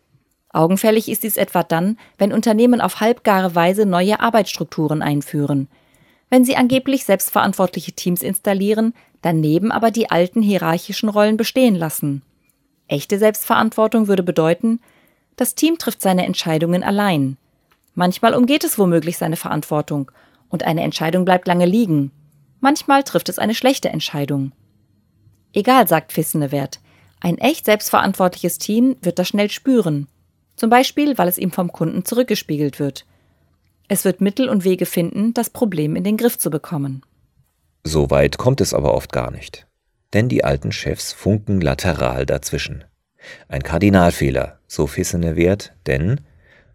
Augenfällig 0.49 1.09
ist 1.09 1.23
dies 1.23 1.37
etwa 1.37 1.63
dann, 1.63 1.99
wenn 2.19 2.33
Unternehmen 2.33 2.81
auf 2.81 3.01
halbgare 3.01 3.55
Weise 3.55 3.87
neue 3.87 4.19
Arbeitsstrukturen 4.21 5.03
einführen. 5.03 5.69
Wenn 6.29 6.45
sie 6.45 6.57
angeblich 6.57 7.05
selbstverantwortliche 7.05 7.93
Teams 7.93 8.23
installieren, 8.23 8.95
daneben 9.23 9.71
aber 9.71 9.91
die 9.91 10.11
alten 10.11 10.43
hierarchischen 10.43 11.09
Rollen 11.09 11.37
bestehen 11.37 11.75
lassen. 11.75 12.23
Echte 12.89 13.19
Selbstverantwortung 13.19 14.09
würde 14.09 14.23
bedeuten, 14.23 14.81
das 15.37 15.55
Team 15.55 15.79
trifft 15.79 16.01
seine 16.01 16.25
Entscheidungen 16.25 16.83
allein. 16.83 17.37
Manchmal 17.95 18.35
umgeht 18.35 18.65
es 18.65 18.79
womöglich 18.79 19.19
seine 19.19 19.37
Verantwortung 19.37 20.11
und 20.49 20.65
eine 20.65 20.83
Entscheidung 20.83 21.25
bleibt 21.25 21.47
lange 21.47 21.67
liegen. 21.67 22.11
Manchmal 22.61 23.03
trifft 23.03 23.29
es 23.29 23.39
eine 23.39 23.55
schlechte 23.55 23.89
Entscheidung. 23.89 24.53
Egal, 25.53 25.89
sagt 25.89 26.13
Fissenewert, 26.13 26.81
ein 27.21 27.39
echt 27.39 27.65
selbstverantwortliches 27.65 28.59
Team 28.59 28.97
wird 29.01 29.19
das 29.19 29.29
schnell 29.29 29.51
spüren. 29.51 30.07
Zum 30.57 30.71
Beispiel, 30.71 31.19
weil 31.19 31.29
es 31.29 31.39
ihm 31.39 31.51
vom 31.51 31.73
Kunden 31.73 32.05
zurückgespiegelt 32.05 32.79
wird. 32.79 33.05
Es 33.89 34.05
wird 34.05 34.21
Mittel 34.21 34.49
und 34.49 34.65
Wege 34.65 34.87
finden, 34.87 35.33
das 35.35 35.51
Problem 35.51 35.97
in 35.97 36.05
den 36.05 36.17
Griff 36.17 36.39
zu 36.39 36.51
bekommen. 36.51 37.03
So 37.85 38.11
weit 38.11 38.37
kommt 38.37 38.61
es 38.61 38.75
aber 38.75 38.95
oft 38.95 39.13
gar 39.13 39.31
nicht. 39.31 39.67
Denn 40.13 40.29
die 40.29 40.45
alten 40.45 40.73
Chefs 40.73 41.13
funken 41.13 41.61
lateral 41.61 42.27
dazwischen. 42.27 42.85
Ein 43.49 43.63
Kardinalfehler, 43.63 44.59
so 44.67 44.87
Fissenewert, 44.87 45.73
denn 45.87 46.21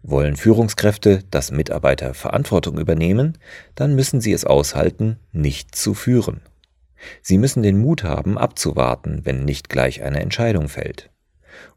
wollen 0.02 0.36
Führungskräfte, 0.36 1.22
dass 1.30 1.52
Mitarbeiter 1.52 2.14
Verantwortung 2.14 2.78
übernehmen, 2.78 3.38
dann 3.74 3.94
müssen 3.94 4.20
sie 4.20 4.32
es 4.32 4.44
aushalten, 4.44 5.18
nicht 5.32 5.74
zu 5.74 5.94
führen. 5.94 6.40
Sie 7.20 7.38
müssen 7.38 7.62
den 7.62 7.78
Mut 7.78 8.04
haben, 8.04 8.38
abzuwarten, 8.38 9.20
wenn 9.24 9.44
nicht 9.44 9.68
gleich 9.68 10.02
eine 10.02 10.20
Entscheidung 10.20 10.68
fällt. 10.68 11.11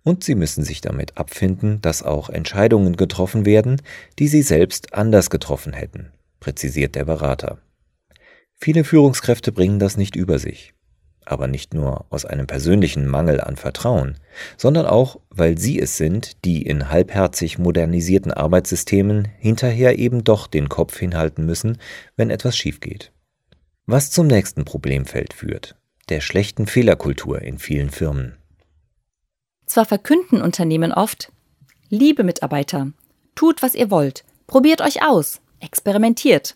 Und 0.03 0.23
sie 0.23 0.35
müssen 0.35 0.63
sich 0.63 0.81
damit 0.81 1.17
abfinden, 1.17 1.81
dass 1.81 2.03
auch 2.03 2.29
Entscheidungen 2.29 2.95
getroffen 2.95 3.45
werden, 3.45 3.81
die 4.19 4.27
sie 4.27 4.41
selbst 4.41 4.93
anders 4.93 5.29
getroffen 5.29 5.73
hätten, 5.73 6.11
präzisiert 6.39 6.95
der 6.95 7.05
Berater. 7.05 7.59
Viele 8.57 8.83
Führungskräfte 8.83 9.51
bringen 9.51 9.79
das 9.79 9.97
nicht 9.97 10.15
über 10.15 10.39
sich, 10.39 10.73
aber 11.25 11.47
nicht 11.47 11.73
nur 11.73 12.05
aus 12.09 12.25
einem 12.25 12.47
persönlichen 12.47 13.07
Mangel 13.07 13.41
an 13.41 13.57
Vertrauen, 13.57 14.17
sondern 14.57 14.85
auch, 14.85 15.19
weil 15.29 15.57
sie 15.57 15.79
es 15.79 15.97
sind, 15.97 16.45
die 16.45 16.61
in 16.61 16.89
halbherzig 16.89 17.57
modernisierten 17.57 18.31
Arbeitssystemen 18.31 19.27
hinterher 19.37 19.99
eben 19.99 20.23
doch 20.23 20.47
den 20.47 20.69
Kopf 20.69 20.97
hinhalten 20.97 21.45
müssen, 21.45 21.77
wenn 22.15 22.29
etwas 22.29 22.55
schief 22.55 22.79
geht. 22.79 23.11
Was 23.85 24.09
zum 24.09 24.27
nächsten 24.27 24.65
Problemfeld 24.65 25.33
führt, 25.33 25.75
der 26.09 26.21
schlechten 26.21 26.65
Fehlerkultur 26.65 27.41
in 27.41 27.59
vielen 27.59 27.89
Firmen. 27.89 28.37
Zwar 29.65 29.85
verkünden 29.85 30.41
Unternehmen 30.41 30.91
oft, 30.91 31.31
liebe 31.89 32.23
Mitarbeiter, 32.23 32.91
tut, 33.33 33.61
was 33.61 33.75
ihr 33.75 33.89
wollt, 33.89 34.23
probiert 34.47 34.81
euch 34.81 35.03
aus, 35.03 35.41
experimentiert. 35.59 36.55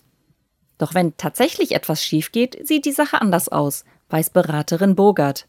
Doch 0.78 0.94
wenn 0.94 1.18
tatsächlich 1.18 1.74
etwas 1.74 2.04
schief 2.04 2.32
geht, 2.32 2.66
sieht 2.68 2.86
die 2.86 2.92
Sache 2.92 3.22
anders 3.22 3.50
aus, 3.50 3.84
weiß 4.10 4.30
Beraterin 4.30 4.96
Bogart. 4.96 5.48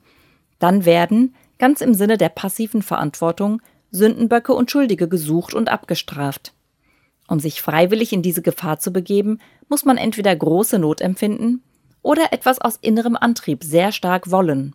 Dann 0.58 0.84
werden, 0.84 1.34
ganz 1.58 1.80
im 1.80 1.94
Sinne 1.94 2.18
der 2.18 2.30
passiven 2.30 2.82
Verantwortung, 2.82 3.62
Sündenböcke 3.90 4.52
und 4.52 4.70
Schuldige 4.70 5.08
gesucht 5.08 5.54
und 5.54 5.68
abgestraft. 5.68 6.52
Um 7.28 7.38
sich 7.38 7.62
freiwillig 7.62 8.12
in 8.12 8.22
diese 8.22 8.42
Gefahr 8.42 8.80
zu 8.80 8.92
begeben, 8.92 9.38
muss 9.68 9.84
man 9.84 9.96
entweder 9.96 10.34
große 10.34 10.78
Not 10.78 11.00
empfinden 11.00 11.62
oder 12.02 12.32
etwas 12.32 12.60
aus 12.60 12.78
innerem 12.80 13.16
Antrieb 13.16 13.62
sehr 13.62 13.92
stark 13.92 14.30
wollen. 14.30 14.74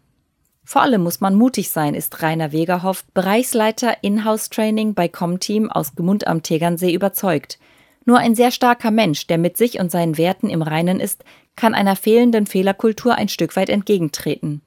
Vor 0.65 0.81
allem 0.81 1.03
muss 1.03 1.21
man 1.21 1.35
mutig 1.35 1.69
sein, 1.69 1.93
ist 1.93 2.23
Rainer 2.23 2.51
Wegerhoff, 2.51 3.05
Bereichsleiter 3.13 3.97
Inhouse-Training 4.01 4.95
bei 4.95 5.07
Comteam 5.07 5.69
aus 5.69 5.95
Gmund 5.95 6.25
am 6.25 6.41
Tegernsee 6.41 6.91
überzeugt. 6.91 7.59
Nur 8.03 8.17
ein 8.17 8.35
sehr 8.35 8.51
starker 8.51 8.91
Mensch, 8.91 9.27
der 9.27 9.37
mit 9.37 9.57
sich 9.57 9.79
und 9.79 9.91
seinen 9.91 10.17
Werten 10.17 10.49
im 10.49 10.63
Reinen 10.63 10.99
ist, 10.99 11.23
kann 11.55 11.75
einer 11.75 11.95
fehlenden 11.95 12.47
Fehlerkultur 12.47 13.15
ein 13.15 13.29
Stück 13.29 13.55
weit 13.55 13.69
entgegentreten. 13.69 14.61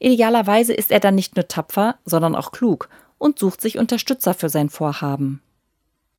Idealerweise 0.00 0.72
ist 0.72 0.90
er 0.90 1.00
dann 1.00 1.14
nicht 1.14 1.36
nur 1.36 1.46
tapfer, 1.46 1.96
sondern 2.04 2.34
auch 2.34 2.50
klug 2.50 2.88
und 3.18 3.38
sucht 3.38 3.60
sich 3.60 3.78
Unterstützer 3.78 4.32
für 4.32 4.48
sein 4.48 4.70
Vorhaben. 4.70 5.42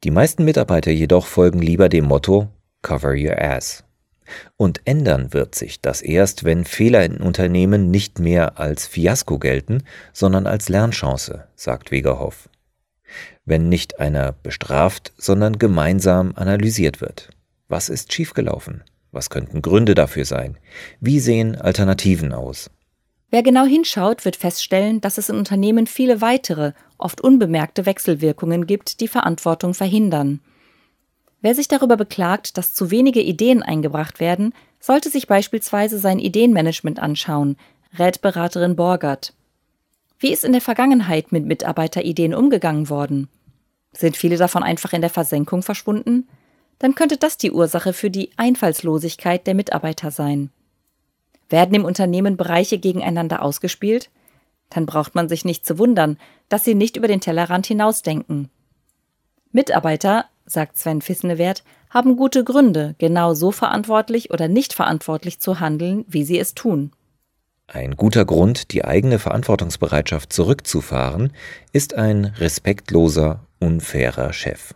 Die 0.03 0.11
meisten 0.11 0.45
Mitarbeiter 0.45 0.91
jedoch 0.91 1.25
folgen 1.25 1.59
lieber 1.59 1.89
dem 1.89 2.05
Motto 2.05 2.47
Cover 2.81 3.15
your 3.17 3.41
ass. 3.41 3.83
Und 4.57 4.81
ändern 4.85 5.33
wird 5.33 5.55
sich 5.55 5.81
das 5.81 6.01
erst, 6.01 6.43
wenn 6.43 6.65
Fehler 6.65 7.05
in 7.05 7.17
Unternehmen 7.17 7.91
nicht 7.91 8.19
mehr 8.19 8.59
als 8.59 8.87
Fiasko 8.87 9.39
gelten, 9.39 9.83
sondern 10.13 10.47
als 10.47 10.69
Lernchance, 10.69 11.47
sagt 11.55 11.91
Wegerhoff. 11.91 12.49
Wenn 13.45 13.69
nicht 13.69 13.99
einer 13.99 14.31
bestraft, 14.31 15.13
sondern 15.17 15.57
gemeinsam 15.57 16.33
analysiert 16.35 17.01
wird. 17.01 17.29
Was 17.67 17.89
ist 17.89 18.13
schiefgelaufen? 18.13 18.83
Was 19.11 19.29
könnten 19.29 19.61
Gründe 19.61 19.95
dafür 19.95 20.25
sein? 20.25 20.57
Wie 20.99 21.19
sehen 21.19 21.55
Alternativen 21.55 22.33
aus? 22.33 22.69
Wer 23.31 23.43
genau 23.43 23.65
hinschaut, 23.65 24.25
wird 24.25 24.35
feststellen, 24.35 25.01
dass 25.01 25.19
es 25.19 25.29
in 25.29 25.37
Unternehmen 25.37 25.85
viele 25.85 26.21
weitere, 26.21 26.73
oft 26.97 27.21
unbemerkte 27.21 27.85
Wechselwirkungen 27.85 28.65
gibt, 28.65 29.01
die 29.01 29.07
Verantwortung 29.07 29.75
verhindern. 29.75 30.41
Wer 31.41 31.55
sich 31.55 31.67
darüber 31.67 31.95
beklagt, 31.95 32.57
dass 32.57 32.73
zu 32.73 32.91
wenige 32.91 33.21
Ideen 33.21 33.63
eingebracht 33.63 34.19
werden, 34.19 34.53
sollte 34.79 35.09
sich 35.09 35.27
beispielsweise 35.27 35.97
sein 35.99 36.19
Ideenmanagement 36.19 36.99
anschauen, 36.99 37.57
rät 37.97 38.21
Beraterin 38.21 38.75
Borgert. 38.75 39.33
Wie 40.19 40.31
ist 40.33 40.43
in 40.43 40.51
der 40.51 40.61
Vergangenheit 40.61 41.31
mit 41.31 41.45
Mitarbeiterideen 41.45 42.33
umgegangen 42.33 42.89
worden? 42.89 43.29
Sind 43.93 44.17
viele 44.17 44.37
davon 44.37 44.63
einfach 44.63 44.91
in 44.93 45.01
der 45.01 45.09
Versenkung 45.09 45.63
verschwunden? 45.63 46.27
Dann 46.77 46.93
könnte 46.93 47.17
das 47.17 47.37
die 47.37 47.51
Ursache 47.51 47.93
für 47.93 48.09
die 48.09 48.31
Einfallslosigkeit 48.37 49.47
der 49.47 49.55
Mitarbeiter 49.55 50.11
sein. 50.11 50.51
Werden 51.49 51.73
im 51.73 51.85
Unternehmen 51.85 52.37
Bereiche 52.37 52.77
gegeneinander 52.77 53.41
ausgespielt? 53.41 54.09
Dann 54.69 54.85
braucht 54.85 55.15
man 55.15 55.29
sich 55.29 55.45
nicht 55.45 55.65
zu 55.65 55.79
wundern, 55.79 56.17
dass 56.47 56.63
sie 56.63 56.75
nicht 56.75 56.95
über 56.95 57.07
den 57.07 57.21
Tellerrand 57.21 57.65
hinausdenken. 57.65 58.49
Mitarbeiter 59.51 60.25
sagt 60.51 60.77
Sven 60.77 61.01
Fissenewert, 61.01 61.63
haben 61.89 62.15
gute 62.15 62.43
Gründe, 62.43 62.95
genau 62.97 63.33
so 63.33 63.51
verantwortlich 63.51 64.31
oder 64.31 64.47
nicht 64.47 64.73
verantwortlich 64.73 65.39
zu 65.39 65.59
handeln, 65.59 66.05
wie 66.07 66.23
sie 66.23 66.39
es 66.39 66.53
tun. 66.53 66.91
Ein 67.67 67.95
guter 67.95 68.25
Grund, 68.25 68.71
die 68.71 68.83
eigene 68.83 69.19
Verantwortungsbereitschaft 69.19 70.33
zurückzufahren, 70.33 71.33
ist 71.71 71.93
ein 71.93 72.25
respektloser, 72.25 73.45
unfairer 73.59 74.33
Chef. 74.33 74.73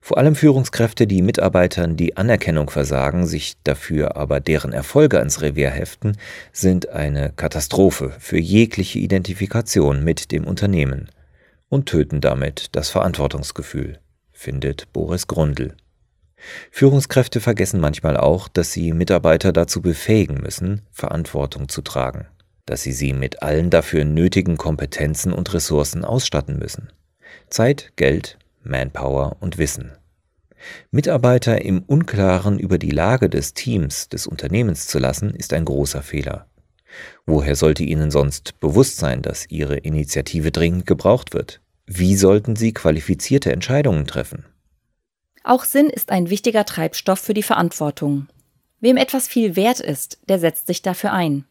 Vor 0.00 0.16
allem 0.18 0.34
Führungskräfte, 0.34 1.06
die 1.06 1.20
Mitarbeitern 1.20 1.96
die 1.96 2.16
Anerkennung 2.16 2.70
versagen, 2.70 3.26
sich 3.26 3.56
dafür 3.64 4.16
aber 4.16 4.40
deren 4.40 4.72
Erfolge 4.72 5.18
ans 5.18 5.42
Revier 5.42 5.70
heften, 5.70 6.16
sind 6.52 6.88
eine 6.88 7.32
Katastrophe 7.32 8.14
für 8.18 8.38
jegliche 8.38 8.98
Identifikation 8.98 10.02
mit 10.02 10.32
dem 10.32 10.46
Unternehmen 10.46 11.10
und 11.68 11.86
töten 11.86 12.20
damit 12.20 12.68
das 12.72 12.88
Verantwortungsgefühl 12.88 13.98
findet 14.40 14.90
Boris 14.94 15.26
Grundl. 15.26 15.76
Führungskräfte 16.70 17.40
vergessen 17.40 17.78
manchmal 17.78 18.16
auch, 18.16 18.48
dass 18.48 18.72
sie 18.72 18.94
Mitarbeiter 18.94 19.52
dazu 19.52 19.82
befähigen 19.82 20.40
müssen, 20.40 20.80
Verantwortung 20.90 21.68
zu 21.68 21.82
tragen, 21.82 22.26
dass 22.64 22.82
sie 22.82 22.92
sie 22.92 23.12
mit 23.12 23.42
allen 23.42 23.68
dafür 23.68 24.06
nötigen 24.06 24.56
Kompetenzen 24.56 25.34
und 25.34 25.52
Ressourcen 25.52 26.06
ausstatten 26.06 26.58
müssen. 26.58 26.88
Zeit, 27.50 27.92
Geld, 27.96 28.38
Manpower 28.62 29.36
und 29.40 29.58
Wissen. 29.58 29.92
Mitarbeiter 30.90 31.62
im 31.62 31.82
Unklaren 31.82 32.58
über 32.58 32.78
die 32.78 32.90
Lage 32.90 33.28
des 33.28 33.52
Teams, 33.52 34.08
des 34.08 34.26
Unternehmens 34.26 34.86
zu 34.86 34.98
lassen, 34.98 35.34
ist 35.34 35.52
ein 35.52 35.66
großer 35.66 36.02
Fehler. 36.02 36.46
Woher 37.26 37.56
sollte 37.56 37.82
ihnen 37.82 38.10
sonst 38.10 38.58
bewusst 38.58 38.96
sein, 38.96 39.20
dass 39.20 39.50
ihre 39.50 39.76
Initiative 39.76 40.50
dringend 40.50 40.86
gebraucht 40.86 41.34
wird? 41.34 41.60
Wie 41.92 42.14
sollten 42.14 42.54
sie 42.54 42.72
qualifizierte 42.72 43.50
Entscheidungen 43.50 44.06
treffen? 44.06 44.44
Auch 45.42 45.64
Sinn 45.64 45.90
ist 45.90 46.12
ein 46.12 46.30
wichtiger 46.30 46.64
Treibstoff 46.64 47.18
für 47.18 47.34
die 47.34 47.42
Verantwortung. 47.42 48.28
Wem 48.78 48.96
etwas 48.96 49.26
viel 49.26 49.56
wert 49.56 49.80
ist, 49.80 50.20
der 50.28 50.38
setzt 50.38 50.68
sich 50.68 50.82
dafür 50.82 51.12
ein. 51.12 51.46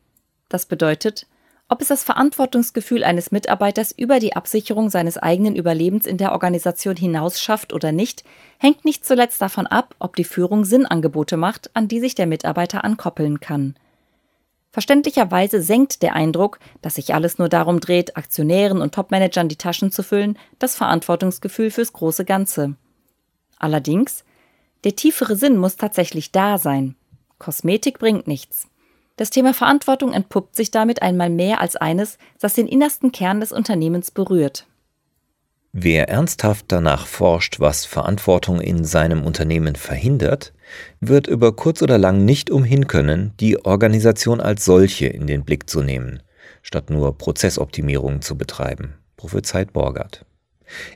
Das 0.48 0.65
bedeutet, 0.65 1.27
Ob 1.67 1.81
es 1.81 1.89
das 1.89 2.03
Verantwortungsgefühl 2.03 3.03
eines 3.03 3.31
Mitarbeiters 3.31 3.91
über 3.91 4.19
die 4.19 4.34
Absicherung 4.34 4.89
seines 4.89 5.17
eigenen 5.17 5.58
Überlebens 5.58 6.08
in 6.08 6.17
der 6.17 6.31
Organisation 6.31 6.96
hinaus 6.96 7.41
schafft 7.41 7.74
oder 7.74 7.91
nicht, 7.91 8.24
hängt 8.60 8.86
nicht 8.86 9.05
zuletzt 9.05 9.41
davon 9.41 9.67
ab, 9.67 9.93
ob 10.00 10.15
die 10.15 10.24
Führung 10.24 10.63
Sinnangebote 10.63 11.36
macht, 11.36 11.69
an 11.75 11.89
die 11.89 12.00
sich 12.00 12.15
der 12.15 12.27
Mitarbeiter 12.27 12.86
ankoppeln 12.86 13.41
kann. 13.41 13.75
Verständlicherweise 14.72 15.62
senkt 15.62 16.04
der 16.04 16.16
Eindruck, 16.16 16.60
dass 16.82 16.96
sich 16.96 17.14
alles 17.14 17.40
nur 17.40 17.50
darum 17.50 17.80
dreht, 17.80 18.18
Aktionären 18.18 18.82
und 18.82 18.94
Topmanagern 18.94 19.50
die 19.50 19.56
Taschen 19.56 19.92
zu 19.92 20.04
füllen, 20.04 20.38
das 20.60 20.76
Verantwortungsgefühl 20.76 21.72
fürs 21.72 21.92
große 21.94 22.24
Ganze. 22.24 22.76
Allerdings, 23.58 24.24
der 24.84 24.96
tiefere 24.96 25.36
Sinn 25.36 25.58
muss 25.58 25.76
tatsächlich 25.76 26.32
da 26.32 26.58
sein. 26.58 26.96
Kosmetik 27.40 28.00
bringt 28.00 28.28
nichts. 28.28 28.68
Das 29.16 29.32
Thema 29.32 29.54
Verantwortung 29.54 30.14
entpuppt 30.14 30.56
sich 30.56 30.72
damit 30.72 31.02
einmal 31.02 31.30
mehr 31.30 31.60
als 31.60 31.76
eines, 31.76 32.18
das 32.40 32.54
den 32.54 32.68
innersten 32.68 33.12
Kern 33.12 33.42
des 33.42 33.52
Unternehmens 33.52 34.12
berührt. 34.12 34.66
Wer 35.72 36.10
ernsthaft 36.10 36.66
danach 36.70 37.06
forscht, 37.06 37.60
was 37.60 37.86
Verantwortung 37.86 38.60
in 38.60 38.84
seinem 38.84 39.24
Unternehmen 39.24 39.76
verhindert, 39.76 40.54
wird 41.00 41.28
über 41.28 41.56
kurz 41.56 41.82
oder 41.82 41.98
lang 41.98 42.26
nicht 42.26 42.50
umhin 42.50 42.88
können, 42.88 43.34
die 43.40 43.64
Organisation 43.66 44.42
als 44.42 44.66
solche 44.66 45.06
in 45.08 45.28
den 45.28 45.44
Blick 45.44 45.70
zu 45.70 45.82
nehmen, 45.82 46.24
statt 46.64 46.90
nur 46.90 47.18
Prozessoptimierungen 47.18 48.22
zu 48.22 48.38
betreiben, 48.38 48.96
prophezeit 49.16 49.72
Borgert. 49.74 50.26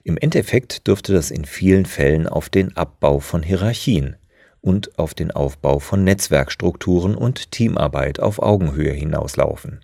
Im 0.03 0.17
Endeffekt 0.17 0.87
dürfte 0.87 1.13
das 1.13 1.31
in 1.31 1.45
vielen 1.45 1.85
Fällen 1.85 2.27
auf 2.27 2.49
den 2.49 2.75
Abbau 2.75 3.19
von 3.19 3.43
Hierarchien, 3.43 4.15
und 4.63 4.97
auf 4.97 5.13
den 5.13 5.29
Aufbau 5.29 5.79
von 5.79 6.03
Netzwerkstrukturen 6.03 7.15
und 7.15 7.51
Teamarbeit 7.51 8.19
auf 8.19 8.41
Augenhöhe 8.41 8.93
hinauslaufen. 8.93 9.81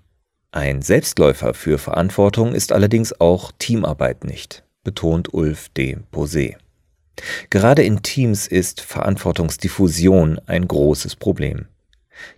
Ein 0.52 0.82
Selbstläufer 0.82 1.54
für 1.54 1.78
Verantwortung 1.78 2.56
ist 2.56 2.72
allerdings 2.72 3.20
auch 3.20 3.52
Teamarbeit 3.60 4.24
nicht, 4.24 4.64
betont 4.84 5.34
Ulf 5.34 5.70
de 5.70 5.98
Posé. 6.12 6.56
Gerade 7.50 7.84
in 7.84 8.02
Teams 8.02 8.48
ist 8.48 8.82
Verantwortungsdiffusion 8.82 10.40
ein 10.46 10.68
großes 10.68 11.16
Problem. 11.16 11.68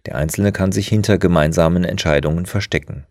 Der 0.05 0.15
Einzelne 0.15 0.51
kann 0.51 0.71
sich 0.71 0.87
hinter 0.87 1.17
gemeinsamen 1.17 1.83
Entscheidungen 1.83 2.45
verstecken, 2.45 3.05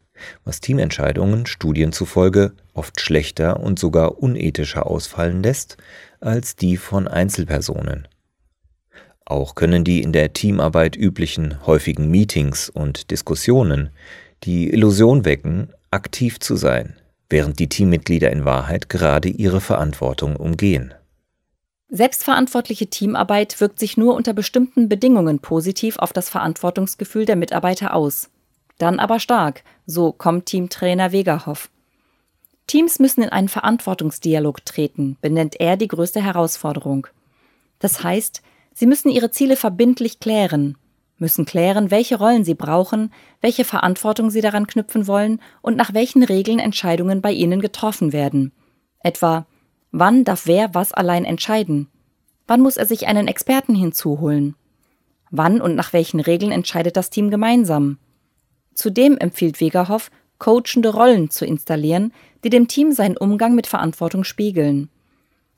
was 0.44 0.60
Teamentscheidungen 0.60 1.46
Studien 1.46 1.92
zufolge 1.92 2.52
oft 2.74 3.00
schlechter 3.00 3.60
und 3.60 3.78
sogar 3.78 4.18
unethischer 4.22 4.86
ausfallen 4.86 5.42
lässt 5.42 5.76
als 6.20 6.56
die 6.56 6.76
von 6.76 7.08
Einzelpersonen. 7.08 8.08
Auch 9.24 9.54
können 9.54 9.84
die 9.84 10.02
in 10.02 10.12
der 10.12 10.32
Teamarbeit 10.32 10.96
üblichen 10.96 11.64
häufigen 11.66 12.10
Meetings 12.10 12.68
und 12.68 13.10
Diskussionen 13.10 13.90
die 14.42 14.72
Illusion 14.72 15.24
wecken, 15.24 15.72
aktiv 15.90 16.40
zu 16.40 16.56
sein, 16.56 16.96
während 17.30 17.58
die 17.58 17.68
Teammitglieder 17.68 18.30
in 18.30 18.44
Wahrheit 18.44 18.88
gerade 18.88 19.28
ihre 19.28 19.60
Verantwortung 19.60 20.36
umgehen. 20.36 20.92
Selbstverantwortliche 21.88 22.88
Teamarbeit 22.88 23.60
wirkt 23.60 23.80
sich 23.80 23.96
nur 23.96 24.14
unter 24.14 24.32
bestimmten 24.32 24.88
Bedingungen 24.88 25.40
positiv 25.40 25.98
auf 25.98 26.12
das 26.12 26.28
Verantwortungsgefühl 26.28 27.24
der 27.24 27.36
Mitarbeiter 27.36 27.94
aus. 27.94 28.30
Dann 28.78 29.00
aber 29.00 29.18
stark, 29.18 29.64
so 29.86 30.12
kommt 30.12 30.46
Teamtrainer 30.46 31.12
Wegerhoff. 31.12 31.70
Teams 32.66 33.00
müssen 33.00 33.22
in 33.22 33.30
einen 33.30 33.48
Verantwortungsdialog 33.48 34.64
treten, 34.64 35.16
benennt 35.20 35.58
er 35.58 35.76
die 35.76 35.88
größte 35.88 36.22
Herausforderung. 36.22 37.08
Das 37.80 38.04
heißt, 38.04 38.42
Sie 38.72 38.86
müssen 38.86 39.10
ihre 39.10 39.32
Ziele 39.32 39.56
verbindlich 39.56 40.20
klären, 40.20 40.78
müssen 41.20 41.44
klären, 41.44 41.90
welche 41.90 42.18
Rollen 42.18 42.44
sie 42.44 42.54
brauchen, 42.54 43.12
welche 43.40 43.64
Verantwortung 43.64 44.30
sie 44.30 44.40
daran 44.40 44.66
knüpfen 44.66 45.06
wollen 45.06 45.40
und 45.62 45.76
nach 45.76 45.94
welchen 45.94 46.22
Regeln 46.22 46.58
Entscheidungen 46.58 47.20
bei 47.20 47.32
ihnen 47.32 47.60
getroffen 47.60 48.12
werden. 48.12 48.52
Etwa, 49.02 49.46
wann 49.92 50.24
darf 50.24 50.46
wer 50.46 50.74
was 50.74 50.92
allein 50.92 51.24
entscheiden? 51.24 51.88
Wann 52.46 52.60
muss 52.60 52.76
er 52.76 52.86
sich 52.86 53.06
einen 53.06 53.28
Experten 53.28 53.74
hinzuholen? 53.74 54.56
Wann 55.30 55.60
und 55.60 55.76
nach 55.76 55.92
welchen 55.92 56.20
Regeln 56.20 56.50
entscheidet 56.50 56.96
das 56.96 57.10
Team 57.10 57.30
gemeinsam? 57.30 57.98
Zudem 58.74 59.16
empfiehlt 59.18 59.60
Wegerhoff, 59.60 60.10
coachende 60.38 60.92
Rollen 60.92 61.30
zu 61.30 61.44
installieren, 61.44 62.12
die 62.42 62.50
dem 62.50 62.66
Team 62.66 62.92
seinen 62.92 63.16
Umgang 63.16 63.54
mit 63.54 63.66
Verantwortung 63.66 64.24
spiegeln. 64.24 64.88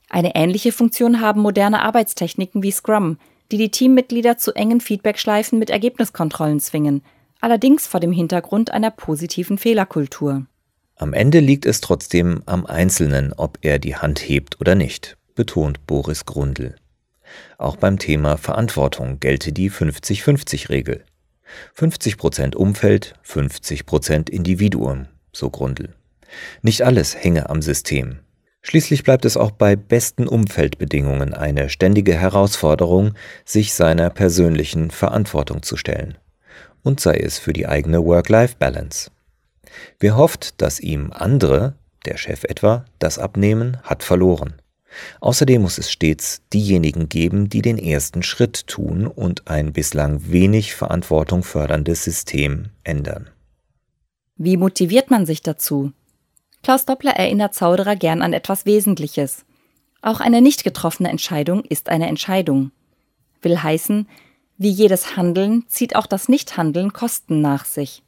Eine 0.09 0.35
ähnliche 0.35 0.71
Funktion 0.71 1.21
haben 1.21 1.41
moderne 1.41 1.81
Arbeitstechniken 1.81 2.61
wie 2.61 2.71
Scrum, 2.71 3.17
die 3.51 3.57
die 3.57 3.71
Teammitglieder 3.71 4.37
zu 4.37 4.53
engen 4.53 4.81
Feedbackschleifen 4.81 5.59
mit 5.59 5.69
Ergebniskontrollen 5.69 6.59
zwingen, 6.59 7.03
allerdings 7.39 7.87
vor 7.87 7.99
dem 7.99 8.11
Hintergrund 8.11 8.71
einer 8.71 8.91
positiven 8.91 9.57
Fehlerkultur. 9.57 10.45
Am 10.95 11.13
Ende 11.13 11.39
liegt 11.39 11.65
es 11.65 11.81
trotzdem 11.81 12.43
am 12.45 12.65
Einzelnen, 12.65 13.33
ob 13.33 13.57
er 13.61 13.79
die 13.79 13.95
Hand 13.95 14.19
hebt 14.19 14.61
oder 14.61 14.75
nicht, 14.75 15.17
betont 15.35 15.85
Boris 15.87 16.25
Grundl. 16.25 16.75
Auch 17.57 17.75
beim 17.75 17.99
Thema 17.99 18.37
Verantwortung 18.37 19.19
gelte 19.19 19.51
die 19.51 19.71
50-50-Regel. 19.71 21.03
50% 21.77 22.55
Umfeld, 22.55 23.15
50% 23.25 24.29
Individuum, 24.29 25.07
so 25.31 25.49
Grundl. 25.49 25.93
Nicht 26.61 26.83
alles 26.83 27.15
hänge 27.15 27.49
am 27.49 27.61
System. 27.61 28.19
Schließlich 28.65 29.03
bleibt 29.03 29.25
es 29.25 29.35
auch 29.35 29.51
bei 29.51 29.75
besten 29.75 30.25
Umfeldbedingungen 30.25 31.33
eine 31.33 31.69
ständige 31.69 32.15
Herausforderung, 32.15 33.13
sich 33.43 33.73
seiner 33.73 34.09
persönlichen 34.09 34.89
Verantwortung 34.89 35.61
zu 35.63 35.75
stellen. 35.75 36.17
Und 36.81 37.01
sei 37.01 37.17
es 37.17 37.37
für 37.37 37.53
die 37.53 37.67
eigene 37.67 38.03
Work-Life-Balance. 38.03 39.11
Wer 39.99 40.15
hofft, 40.15 40.61
dass 40.61 40.79
ihm 40.79 41.11
andere, 41.11 41.75
der 42.05 42.17
Chef 42.17 42.45
etwa, 42.45 42.85
das 42.99 43.19
abnehmen, 43.19 43.77
hat 43.83 44.01
verloren. 44.01 44.55
Außerdem 45.19 45.61
muss 45.61 45.77
es 45.77 45.91
stets 45.91 46.41
diejenigen 46.53 47.09
geben, 47.09 47.49
die 47.49 47.61
den 47.61 47.77
ersten 47.77 48.23
Schritt 48.23 48.67
tun 48.67 49.07
und 49.07 49.47
ein 49.47 49.73
bislang 49.73 50.31
wenig 50.31 50.73
Verantwortung 50.75 51.43
förderndes 51.43 52.03
System 52.03 52.69
ändern. 52.83 53.29
Wie 54.35 54.57
motiviert 54.57 55.09
man 55.09 55.25
sich 55.25 55.41
dazu? 55.41 55.91
Klaus 56.63 56.85
Doppler 56.85 57.11
erinnert 57.11 57.53
Zauderer 57.53 57.97
gern 57.97 58.21
an 58.21 58.31
etwas 58.31 58.65
Wesentliches. 58.65 59.43
Auch 60.01 60.21
eine 60.21 60.41
nicht 60.41 60.63
getroffene 60.63 61.09
Entscheidung 61.09 61.65
ist 61.65 61.89
eine 61.89 62.07
Entscheidung. 62.07 62.71
Will 63.41 63.61
heißen, 63.61 64.07
wie 64.57 64.69
jedes 64.69 65.17
Handeln 65.17 65.65
zieht 65.67 65.97
auch 65.97 66.07
das 66.07 66.29
Nichthandeln 66.29 66.93
Kosten 66.93 67.41
nach 67.41 67.65
sich. 67.65 68.01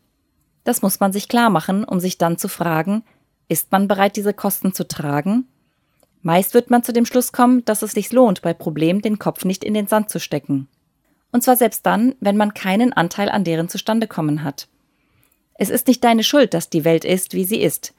Das 0.63 0.81
muss 0.81 1.01
man 1.01 1.11
sich 1.11 1.27
klar 1.27 1.49
machen, 1.49 1.83
um 1.83 1.99
sich 1.99 2.17
dann 2.17 2.37
zu 2.37 2.47
fragen, 2.47 3.03
ist 3.49 3.71
man 3.73 3.89
bereit, 3.89 4.15
diese 4.15 4.33
Kosten 4.33 4.73
zu 4.73 4.87
tragen? 4.87 5.47
Meist 6.21 6.53
wird 6.53 6.71
man 6.71 6.81
zu 6.81 6.93
dem 6.93 7.05
Schluss 7.05 7.33
kommen, 7.33 7.63
dass 7.65 7.81
es 7.81 7.91
sich 7.91 8.11
lohnt, 8.11 8.41
bei 8.41 8.53
Problemen 8.53 9.01
den 9.01 9.19
Kopf 9.19 9.45
nicht 9.45 9.63
in 9.63 9.73
den 9.73 9.87
Sand 9.87 10.09
zu 10.09 10.19
stecken. 10.19 10.67
Und 11.31 11.43
zwar 11.43 11.57
selbst 11.57 11.85
dann, 11.85 12.15
wenn 12.21 12.37
man 12.37 12.53
keinen 12.53 12.93
Anteil 12.93 13.29
an 13.29 13.43
deren 13.43 13.67
Zustandekommen 13.67 14.43
hat. 14.43 14.69
Es 15.55 15.69
ist 15.69 15.87
nicht 15.87 16.03
deine 16.03 16.23
Schuld, 16.23 16.53
dass 16.53 16.69
die 16.69 16.85
Welt 16.85 17.03
ist, 17.05 17.33
wie 17.33 17.43
sie 17.43 17.61
ist. 17.61 17.93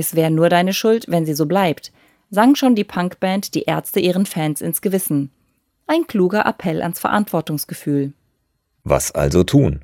Es 0.00 0.14
wäre 0.14 0.30
nur 0.30 0.48
deine 0.48 0.72
Schuld, 0.72 1.04
wenn 1.08 1.26
sie 1.26 1.34
so 1.34 1.44
bleibt, 1.44 1.92
sang 2.30 2.54
schon 2.54 2.74
die 2.74 2.84
Punkband 2.84 3.54
Die 3.54 3.64
Ärzte 3.64 4.00
ihren 4.00 4.24
Fans 4.24 4.62
ins 4.62 4.80
Gewissen. 4.80 5.30
Ein 5.86 6.06
kluger 6.06 6.46
Appell 6.46 6.80
ans 6.80 6.98
Verantwortungsgefühl. 6.98 8.14
Was 8.82 9.12
also 9.12 9.44
tun? 9.44 9.82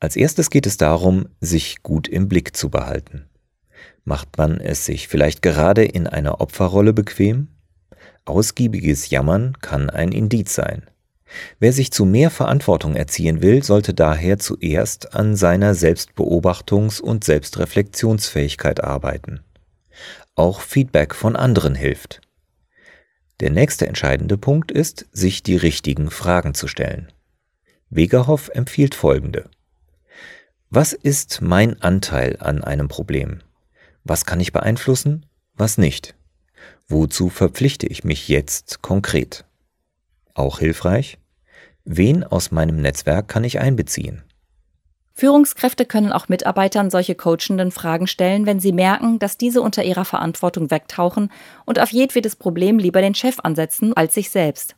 Als 0.00 0.16
erstes 0.16 0.48
geht 0.48 0.66
es 0.66 0.78
darum, 0.78 1.26
sich 1.42 1.82
gut 1.82 2.08
im 2.08 2.26
Blick 2.26 2.56
zu 2.56 2.70
behalten. 2.70 3.26
Macht 4.02 4.38
man 4.38 4.60
es 4.60 4.86
sich 4.86 5.08
vielleicht 5.08 5.42
gerade 5.42 5.84
in 5.84 6.06
einer 6.06 6.40
Opferrolle 6.40 6.94
bequem? 6.94 7.48
Ausgiebiges 8.24 9.10
Jammern 9.10 9.58
kann 9.60 9.90
ein 9.90 10.12
Indiz 10.12 10.54
sein. 10.54 10.84
Wer 11.58 11.72
sich 11.72 11.92
zu 11.92 12.04
mehr 12.04 12.30
Verantwortung 12.30 12.96
erziehen 12.96 13.42
will, 13.42 13.62
sollte 13.62 13.94
daher 13.94 14.38
zuerst 14.38 15.14
an 15.14 15.36
seiner 15.36 15.74
Selbstbeobachtungs- 15.74 17.00
und 17.00 17.24
Selbstreflexionsfähigkeit 17.24 18.82
arbeiten. 18.82 19.40
Auch 20.34 20.60
Feedback 20.60 21.14
von 21.14 21.36
anderen 21.36 21.74
hilft. 21.74 22.20
Der 23.40 23.50
nächste 23.50 23.86
entscheidende 23.86 24.36
Punkt 24.36 24.72
ist, 24.72 25.06
sich 25.12 25.42
die 25.42 25.56
richtigen 25.56 26.10
Fragen 26.10 26.54
zu 26.54 26.66
stellen. 26.66 27.12
Wegerhoff 27.90 28.50
empfiehlt 28.50 28.94
folgende. 28.94 29.48
Was 30.70 30.92
ist 30.92 31.40
mein 31.40 31.80
Anteil 31.80 32.36
an 32.40 32.62
einem 32.62 32.88
Problem? 32.88 33.40
Was 34.04 34.26
kann 34.26 34.40
ich 34.40 34.52
beeinflussen? 34.52 35.26
Was 35.54 35.78
nicht? 35.78 36.14
Wozu 36.88 37.30
verpflichte 37.30 37.86
ich 37.86 38.04
mich 38.04 38.28
jetzt 38.28 38.82
konkret? 38.82 39.44
Auch 40.38 40.60
hilfreich? 40.60 41.18
Wen 41.84 42.22
aus 42.22 42.52
meinem 42.52 42.80
Netzwerk 42.80 43.26
kann 43.26 43.42
ich 43.42 43.58
einbeziehen? 43.58 44.22
Führungskräfte 45.12 45.84
können 45.84 46.12
auch 46.12 46.28
Mitarbeitern 46.28 46.90
solche 46.90 47.16
coachenden 47.16 47.72
Fragen 47.72 48.06
stellen, 48.06 48.46
wenn 48.46 48.60
sie 48.60 48.70
merken, 48.70 49.18
dass 49.18 49.36
diese 49.36 49.60
unter 49.60 49.82
ihrer 49.82 50.04
Verantwortung 50.04 50.70
wegtauchen 50.70 51.32
und 51.64 51.80
auf 51.80 51.90
jedwedes 51.90 52.36
Problem 52.36 52.78
lieber 52.78 53.00
den 53.00 53.16
Chef 53.16 53.40
ansetzen 53.40 53.96
als 53.96 54.14
sich 54.14 54.30
selbst. 54.30 54.76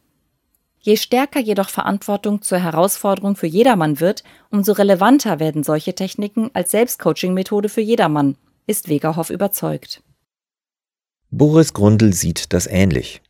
Je 0.78 0.96
stärker 0.96 1.40
jedoch 1.40 1.68
Verantwortung 1.68 2.40
zur 2.40 2.58
Herausforderung 2.58 3.36
für 3.36 3.46
jedermann 3.46 4.00
wird, 4.00 4.24
umso 4.50 4.72
relevanter 4.72 5.40
werden 5.40 5.62
solche 5.62 5.94
Techniken 5.94 6.50
als 6.54 6.70
Selbstcoaching-Methode 6.70 7.68
für 7.68 7.82
jedermann, 7.82 8.38
ist 8.66 8.88
Wegerhoff 8.88 9.28
überzeugt. 9.28 10.02
Boris 11.30 11.74
Grundl 11.74 12.14
sieht 12.14 12.54
das 12.54 12.66
ähnlich. 12.66 13.20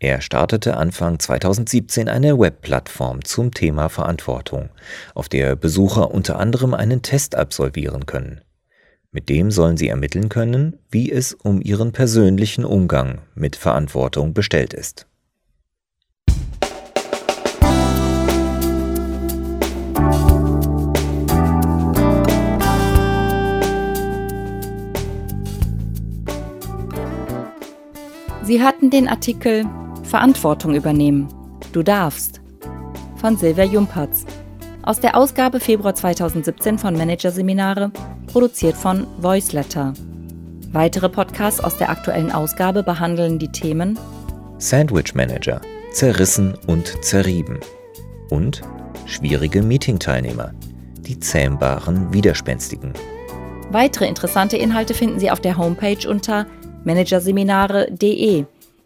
Er 0.00 0.20
startete 0.20 0.76
Anfang 0.76 1.18
2017 1.18 2.08
eine 2.08 2.38
Webplattform 2.38 3.24
zum 3.24 3.52
Thema 3.52 3.88
Verantwortung, 3.88 4.68
auf 5.12 5.28
der 5.28 5.56
Besucher 5.56 6.12
unter 6.12 6.38
anderem 6.38 6.72
einen 6.72 7.02
Test 7.02 7.34
absolvieren 7.34 8.06
können. 8.06 8.40
Mit 9.10 9.28
dem 9.28 9.50
sollen 9.50 9.76
sie 9.76 9.88
ermitteln 9.88 10.28
können, 10.28 10.78
wie 10.88 11.10
es 11.10 11.34
um 11.34 11.60
ihren 11.60 11.90
persönlichen 11.90 12.64
Umgang 12.64 13.22
mit 13.34 13.56
Verantwortung 13.56 14.34
bestellt 14.34 14.72
ist. 14.72 15.06
Sie 28.44 28.62
hatten 28.62 28.88
den 28.90 29.08
Artikel 29.08 29.66
Verantwortung 30.08 30.74
übernehmen. 30.74 31.28
Du 31.72 31.82
darfst 31.82 32.40
von 33.16 33.36
Silvia 33.36 33.64
Jumpertz 33.64 34.24
aus 34.82 35.00
der 35.00 35.16
Ausgabe 35.16 35.60
Februar 35.60 35.94
2017 35.94 36.78
von 36.78 36.96
Managerseminare, 36.96 37.92
produziert 38.26 38.74
von 38.74 39.06
Voiceletter. 39.18 39.92
Weitere 40.72 41.08
Podcasts 41.08 41.60
aus 41.60 41.76
der 41.76 41.90
aktuellen 41.90 42.32
Ausgabe 42.32 42.82
behandeln 42.82 43.38
die 43.38 43.52
Themen 43.52 43.98
Sandwich 44.58 45.14
Manager, 45.14 45.60
zerrissen 45.92 46.56
und 46.66 47.04
zerrieben 47.04 47.60
und 48.30 48.62
schwierige 49.04 49.62
Meetingteilnehmer, 49.62 50.52
die 51.00 51.20
zähmbaren 51.20 52.12
Widerspenstigen. 52.12 52.92
Weitere 53.70 54.06
interessante 54.08 54.56
Inhalte 54.56 54.94
finden 54.94 55.20
Sie 55.20 55.30
auf 55.30 55.40
der 55.40 55.58
Homepage 55.58 56.08
unter 56.08 56.46
managerseminare.de 56.84 58.46